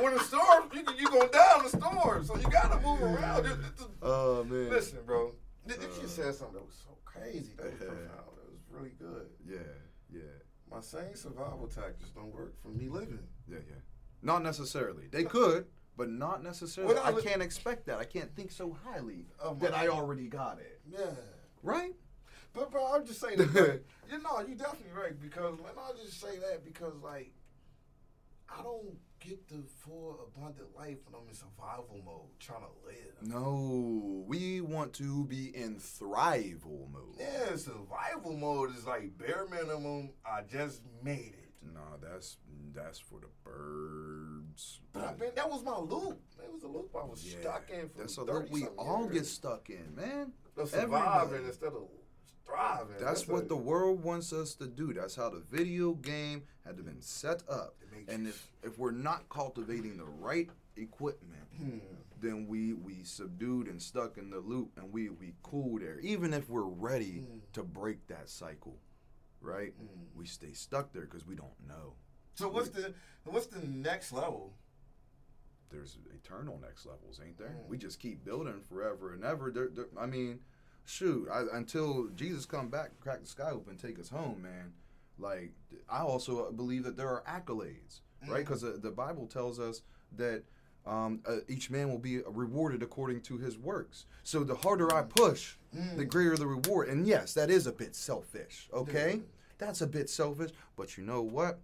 [0.01, 2.25] when the storm, you you gonna die in the storm.
[2.25, 3.45] So you gotta move around.
[3.45, 4.71] This- this- Oh man.
[4.71, 5.35] Listen, bro.
[5.67, 6.03] This, this Uh.
[6.03, 7.53] you said something that was so crazy.
[7.57, 7.99] That was profound.
[8.37, 9.29] That was really good.
[9.47, 9.59] Yeah,
[10.11, 10.21] yeah,
[10.71, 13.27] My same survival tactics don't work for me living.
[13.47, 13.75] yeah, yeah.
[14.23, 15.09] Not necessarily.
[15.09, 16.95] They could, but not necessarily.
[16.95, 17.99] Well, I I can't expect that.
[17.99, 20.81] I can't think so highly Of that I already got it.
[20.89, 21.11] Yeah.
[21.63, 21.95] Right?
[22.53, 23.83] But bro, I'm just saying that.
[24.11, 27.33] you know, you definitely right because when I just say that because like
[28.49, 33.15] I don't get the full abundant life when I'm in survival mode trying to live.
[33.23, 37.17] No, we want to be in thrival mode.
[37.19, 40.11] Yeah, survival mode is like bare minimum.
[40.25, 41.53] I just made it.
[41.63, 42.37] No, that's
[42.75, 44.81] that's for the birds.
[44.93, 46.21] But I mean, that was my loop.
[46.39, 49.07] That was the loop I was stuck in for That's a loop we something all
[49.07, 50.33] get stuck in, man.
[50.57, 51.45] Of surviving Everybody.
[51.47, 51.83] instead of
[52.49, 52.97] thriving.
[53.01, 54.93] That's, a- what the world wants us to do.
[54.93, 57.75] That's how the video game had to been set up.
[58.09, 61.79] And if if we're not cultivating the right equipment, Hmm.
[62.21, 65.99] then we we subdued and stuck in the loop, and we we cool there.
[66.01, 67.41] Even if we're ready Mm.
[67.55, 68.79] to break that cycle,
[69.41, 69.75] right?
[69.81, 69.89] Mm.
[70.15, 71.95] We stay stuck there because we don't know.
[72.37, 72.95] So what's the
[73.25, 74.55] what's the next level?
[75.71, 77.57] There's eternal next levels, ain't there?
[77.65, 77.69] Mm.
[77.69, 79.51] We just keep building forever and ever.
[79.51, 80.41] There, there, I mean,
[80.89, 84.73] shoot, I, until Jesus come back, crack the sky open, take us home, man.
[85.19, 85.53] Like,
[85.89, 88.31] I also believe that there are accolades, right?
[88.31, 88.47] Mm.
[88.47, 89.83] Because the, the Bible tells us
[90.17, 90.45] that
[90.87, 94.07] um, uh, each man will be rewarded according to his works.
[94.23, 96.09] So the harder I push, the Mm.
[96.09, 96.89] greater the reward.
[96.89, 99.17] And yes, that is a bit selfish, okay?
[99.17, 99.23] Yeah.
[99.59, 101.59] That's a bit selfish, but you know what?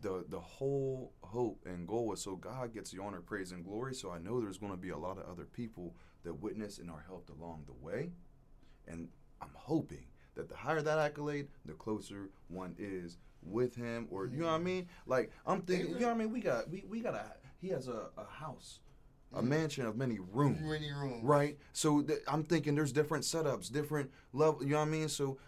[0.00, 3.94] The the whole hope and goal is so God gets the honor, praise, and glory.
[3.94, 5.94] So I know there's going to be a lot of other people
[6.24, 8.12] that witness and are helped along the way.
[8.86, 9.08] And
[9.40, 14.08] I'm hoping that the higher that accolade, the closer one is with him.
[14.10, 14.88] Or you know what I mean?
[15.06, 16.32] Like I'm thinking, you know what I mean?
[16.32, 17.24] We got we, we got a
[17.58, 18.80] he has a, a house,
[19.32, 21.24] a mansion of many rooms Many rooms.
[21.24, 21.58] right?
[21.72, 24.62] So th- I'm thinking there's different setups, different level.
[24.64, 25.08] You know what I mean?
[25.08, 25.38] So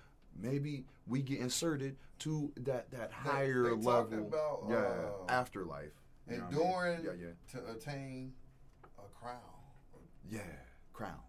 [0.41, 5.93] maybe we get inserted to that that higher they talking level, about, yeah, uh, afterlife.
[6.27, 7.01] What I mean?
[7.05, 8.33] Yeah, yeah, to attain
[8.99, 9.41] a crown
[10.31, 10.41] yeah,
[10.95, 11.21] crown.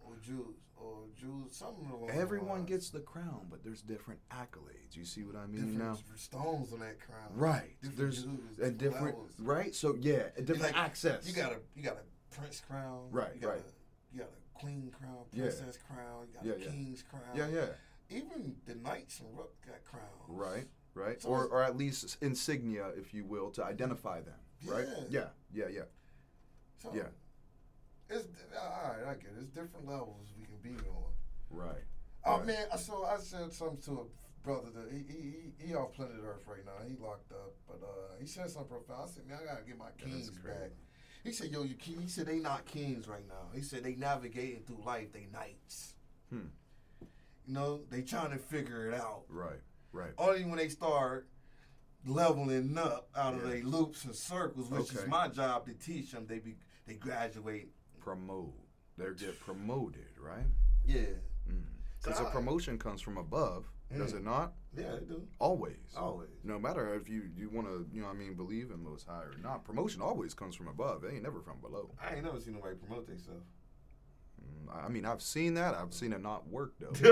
[0.00, 1.54] or Jews or Jews.
[1.56, 4.94] Something along the Everyone gets the crown, but there's different accolades.
[4.96, 5.98] You see what I mean different now?
[6.16, 7.30] stones on that crown.
[7.34, 7.76] Right.
[7.80, 9.32] Different there's Jews, a different levels.
[9.38, 9.74] right.
[9.74, 11.26] So yeah, a different like, access.
[11.28, 13.08] You got a you got a prince crown.
[13.10, 13.60] Right, You got right.
[13.60, 15.42] A, you got a queen crown, Yeah.
[15.44, 16.26] princess crown.
[16.28, 16.70] You got Yeah, a yeah.
[16.72, 17.22] king's crown.
[17.34, 17.66] yeah, yeah.
[18.10, 20.28] Even the knights and rook got crowns.
[20.28, 21.22] Right, right.
[21.22, 24.38] So or or at least insignia, if you will, to identify them.
[24.66, 24.86] Right.
[25.08, 25.28] Yeah.
[25.52, 25.82] Yeah, yeah, yeah.
[26.82, 27.08] So Yeah.
[28.10, 28.26] It's
[28.60, 29.10] all right.
[29.10, 29.40] I get it.
[29.40, 31.04] It's different levels we can be on.
[31.50, 31.84] Right.
[32.26, 32.46] Oh Right.
[32.46, 34.04] man, so I said something to a
[34.46, 36.72] brother that he he, he, off planet Earth right now.
[36.86, 39.08] He locked up, but uh, he said something profound.
[39.10, 40.30] I said, man, I gotta get my crazy.
[40.44, 40.70] back.
[41.22, 42.00] He said, yo, you king.
[42.00, 43.48] He said they not kings right now.
[43.54, 45.12] He said they navigating through life.
[45.12, 45.94] They knights.
[46.30, 46.48] Hmm.
[47.46, 49.22] You know, they trying to figure it out.
[49.28, 49.60] Right.
[49.92, 50.10] Right.
[50.18, 51.28] Only when they start
[52.06, 53.50] leveling up out of Yeah.
[53.50, 57.70] their loops and circles, which is my job to teach them, they be they graduate.
[58.04, 58.52] Promote.
[58.98, 60.44] They get promoted, right?
[60.86, 61.00] Yeah,
[62.02, 63.64] Because So a promotion comes from above,
[63.96, 64.16] does Mm.
[64.18, 64.52] it not?
[64.76, 65.26] yeah, they do.
[65.38, 65.78] Always.
[65.96, 66.28] Always.
[66.44, 69.22] No matter if you you want to, you know, I mean, believe in Most High
[69.22, 69.64] or not.
[69.64, 71.02] Promotion always comes from above.
[71.04, 71.94] It ain't never from below.
[71.98, 73.46] I ain't never seen nobody promote themselves.
[74.72, 75.74] I mean, I've seen that.
[75.74, 76.92] I've seen it not work though.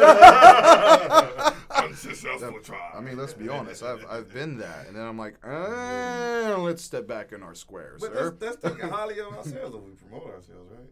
[1.71, 3.83] I mean, let's be honest.
[3.83, 7.97] I've I've been that, and then I'm like, eh, let's step back in our square,
[8.01, 8.37] But sir.
[8.39, 10.91] that's, that's thinking highly of ourselves if we promote ourselves, right?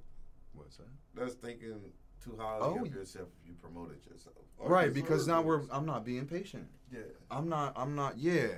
[0.54, 0.86] What's that?
[1.14, 1.92] That's thinking
[2.22, 4.36] too highly Oh, of yourself if you promoted yourself.
[4.62, 5.62] Right, because now we're.
[5.70, 6.66] I'm not being patient.
[6.92, 7.00] yeah.
[7.30, 7.72] I'm not.
[7.76, 8.18] I'm not.
[8.18, 8.48] Yeah.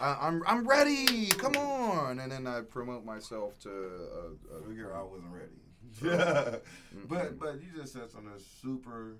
[0.00, 0.42] I, I'm.
[0.46, 1.26] I'm ready.
[1.28, 3.70] Come on, and then I promote myself to.
[3.70, 5.52] Uh, uh, Figure I wasn't ready.
[6.02, 7.06] Yeah, mm-hmm.
[7.08, 8.32] but but you just said something
[8.62, 9.18] super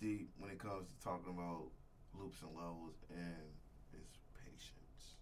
[0.00, 1.64] deep when it comes to talking about
[2.18, 3.50] loops and levels, and
[3.92, 5.14] it's patience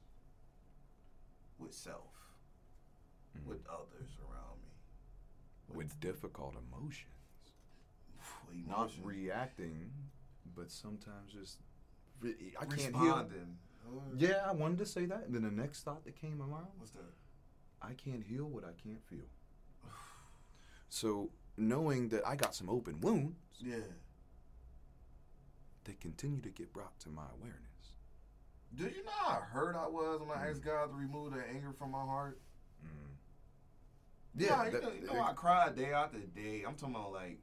[1.59, 2.15] with self,
[3.37, 3.49] mm-hmm.
[3.49, 7.07] with others around me, with difficult emotions.
[8.49, 9.91] with not reacting,
[10.57, 11.59] but sometimes just
[12.21, 13.05] re- I can't heal.
[13.05, 13.57] responding.
[13.89, 16.69] Oh, Yeah, I wanted to say that, and then the next thought that came around,
[16.79, 17.13] What's that?
[17.83, 19.27] I can't heal what I can't feel.
[20.91, 23.77] So knowing that I got some open wounds, Yeah.
[25.85, 27.95] they continue to get brought to my awareness.
[28.75, 30.51] Do you know how hurt I was when I mm.
[30.51, 32.41] asked God to remove the anger from my heart?
[32.85, 33.17] Mm.
[34.37, 36.65] Yeah, you that- know, you know I cried day after day.
[36.67, 37.39] I'm talking about like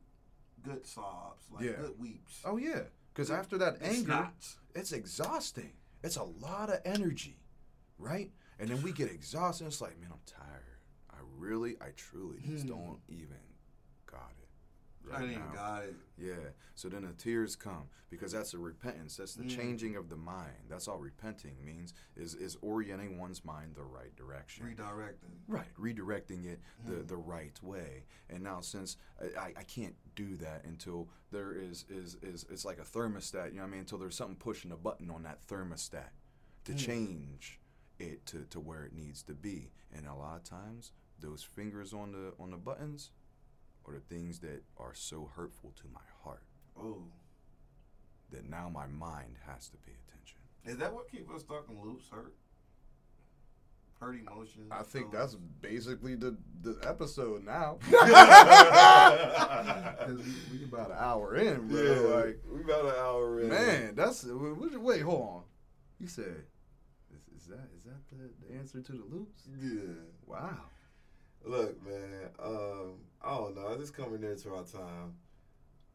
[0.61, 1.73] good sobs, like Yeah.
[1.73, 2.41] good weeps.
[2.45, 2.83] Oh yeah,
[3.13, 4.31] because after that anger,
[4.75, 5.73] it's exhausting.
[6.03, 7.39] It's a lot of energy,
[7.97, 8.31] right?
[8.59, 9.67] And then we get exhausted.
[9.67, 10.63] It's like, man, I'm tired.
[11.37, 12.69] Really, I truly just Hmm.
[12.69, 13.37] don't even
[14.05, 14.47] got it.
[15.13, 15.53] I didn't even now.
[15.53, 15.95] got it.
[16.17, 16.49] Yeah.
[16.75, 19.15] So then the tears come because that's a repentance.
[19.15, 19.55] That's the Mm.
[19.55, 20.65] changing of the mind.
[20.67, 24.65] That's all repenting means is is orienting one's mind the right direction.
[24.65, 25.39] Redirecting.
[25.47, 27.07] Right, redirecting it the, Mm.
[27.07, 28.03] the right way.
[28.29, 32.65] And now since I, I, I can't do that until there is, is is it's
[32.65, 33.79] like a thermostat, you know what I mean?
[33.81, 36.09] Until there's something pushing a button on that thermostat
[36.65, 36.77] to Mm.
[36.79, 37.61] change
[37.97, 39.71] it to, to where it needs to be.
[39.93, 43.11] And a lot of times those fingers on the on the buttons
[43.85, 46.43] are the things that are so hurtful to my heart
[46.79, 47.03] Oh,
[48.31, 50.39] that now my mind has to pay attention.
[50.65, 52.05] is that what keeps us stuck in loops?
[52.11, 52.33] Hurt,
[53.99, 54.67] hurt emotions.
[54.71, 55.31] I think feelings?
[55.31, 57.79] that's basically the the episode now.
[57.89, 57.99] 'Cause
[60.51, 61.81] we, we about an hour in, bro.
[61.81, 61.99] yeah.
[62.15, 63.49] Like, we about an hour in.
[63.49, 65.41] man, that's wait, wait, hold on.
[65.99, 66.43] You said,
[67.13, 69.43] is, is that is that the, the answer to the loops?
[69.59, 69.93] Yeah.
[70.25, 70.59] Wow.
[71.45, 72.29] Look, man.
[72.39, 73.67] Um, I don't know.
[73.67, 75.13] I It's coming near to our time.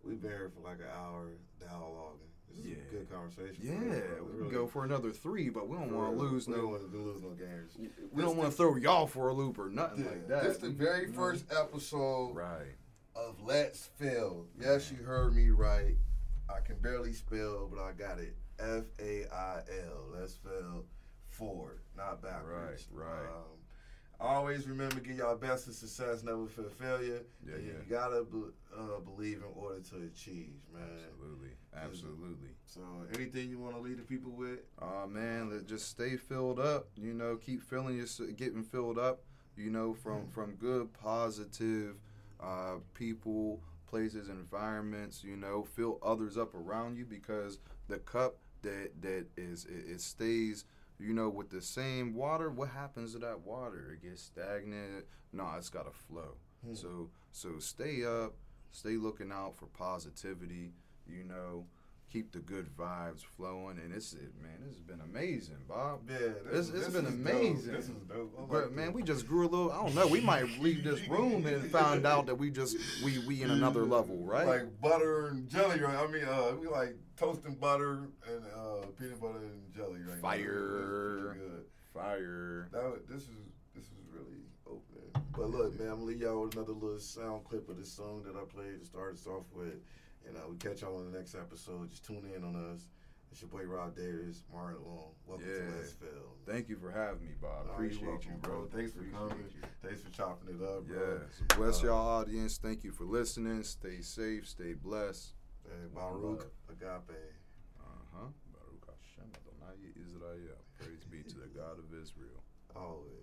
[0.04, 1.30] We've been here for like an hour
[1.60, 2.18] dialoguing.
[2.48, 2.76] This is Yeah.
[2.76, 3.56] a good conversation.
[3.60, 4.24] Yeah, for bro.
[4.24, 6.30] we Really- can go for another three, but we don't want to real.
[6.32, 6.68] lose We don't no.
[6.70, 7.78] want to lose no games.
[8.12, 10.10] We don't want to throw y'all for a loop or nothing Yeah.
[10.10, 10.42] like that.
[10.44, 12.76] This the very first episode Right.
[13.14, 14.46] of Let's Fail.
[14.58, 15.96] Yes, you heard me right.
[16.48, 18.36] I can barely spell, but I got it.
[18.58, 20.08] F A I L.
[20.12, 20.84] Let's fail
[21.30, 22.86] forward, not backwards.
[22.92, 23.28] Right, right.
[23.30, 23.58] Um,
[24.22, 27.20] always remember, get y'all best of success, never fear failure.
[27.46, 27.72] Yeah, yeah.
[27.72, 28.38] You gotta be,
[28.76, 30.82] uh, believe in order to achieve, man.
[31.10, 31.48] Absolutely.
[31.74, 32.48] Absolutely.
[32.66, 32.80] So,
[33.14, 34.60] anything you want to leave the people with?
[34.80, 36.88] Oh man, let- just stay filled up.
[36.96, 38.06] You know, keep filling your
[38.36, 39.22] getting filled up.
[39.56, 41.96] You know, from from good, positive
[42.40, 45.22] uh, people, places, environments.
[45.24, 47.58] You know, fill others up around you because
[47.88, 50.64] the cup that that is it, it stays.
[51.02, 53.96] You know, with the same water, what happens to that water?
[53.96, 55.04] It gets stagnant.
[55.32, 56.36] No, it's got to flow.
[56.64, 56.74] Hmm.
[56.74, 58.34] So so stay up,
[58.70, 60.72] stay looking out for positivity.
[61.08, 61.66] You know,
[62.12, 64.58] keep the good vibes flowing, and it's it, man.
[64.60, 66.00] This has been amazing, Bob.
[66.08, 67.72] Yeah, It's- it's been amazing.
[67.72, 67.76] Dope.
[67.76, 68.34] This is dope.
[68.38, 69.72] I But like man, we just grew a little.
[69.72, 70.06] I don't know.
[70.06, 73.84] We might leave this room and find out that we just we we in another
[73.84, 74.46] level, right?
[74.46, 75.96] Like butter and jelly, right?
[75.96, 80.18] I mean, uh, we like toasting butter and uh, peanut butter and jelly, right?
[80.20, 81.36] Fire.
[81.94, 82.68] Fire.
[82.72, 85.10] That this is this is really opening.
[85.32, 88.22] But look, man, I'm gonna leave y'all with another little sound clip of this song
[88.26, 89.80] that I played to start us off with,
[90.26, 91.90] and uh, we catch y'all on the next episode.
[91.90, 92.86] Just tune in on us.
[93.30, 95.12] It's your boy Rob Davis, Martin Long.
[95.26, 95.70] Welcome Yeah.
[95.70, 95.94] to Let's
[96.44, 97.66] Thank you for having me, Bob.
[97.68, 98.68] Oh, Appreciate welcome, you, bro.
[98.70, 99.38] Thanks for coming.
[99.54, 99.62] you.
[99.82, 100.96] Thanks for chopping it up, bro.
[100.98, 101.18] Yeah.
[101.48, 102.58] So bless Uh, y'all audience.
[102.58, 103.62] Thank you for listening.
[103.64, 104.46] Stay safe.
[104.46, 105.32] Stay blessed.
[105.64, 107.16] Hey, Baruch Agape.
[107.80, 108.26] Uh huh.
[108.52, 110.58] Baruch Hashem Adonai Israel.
[110.78, 112.42] Praise be to the God of Israel.
[112.76, 113.21] Always.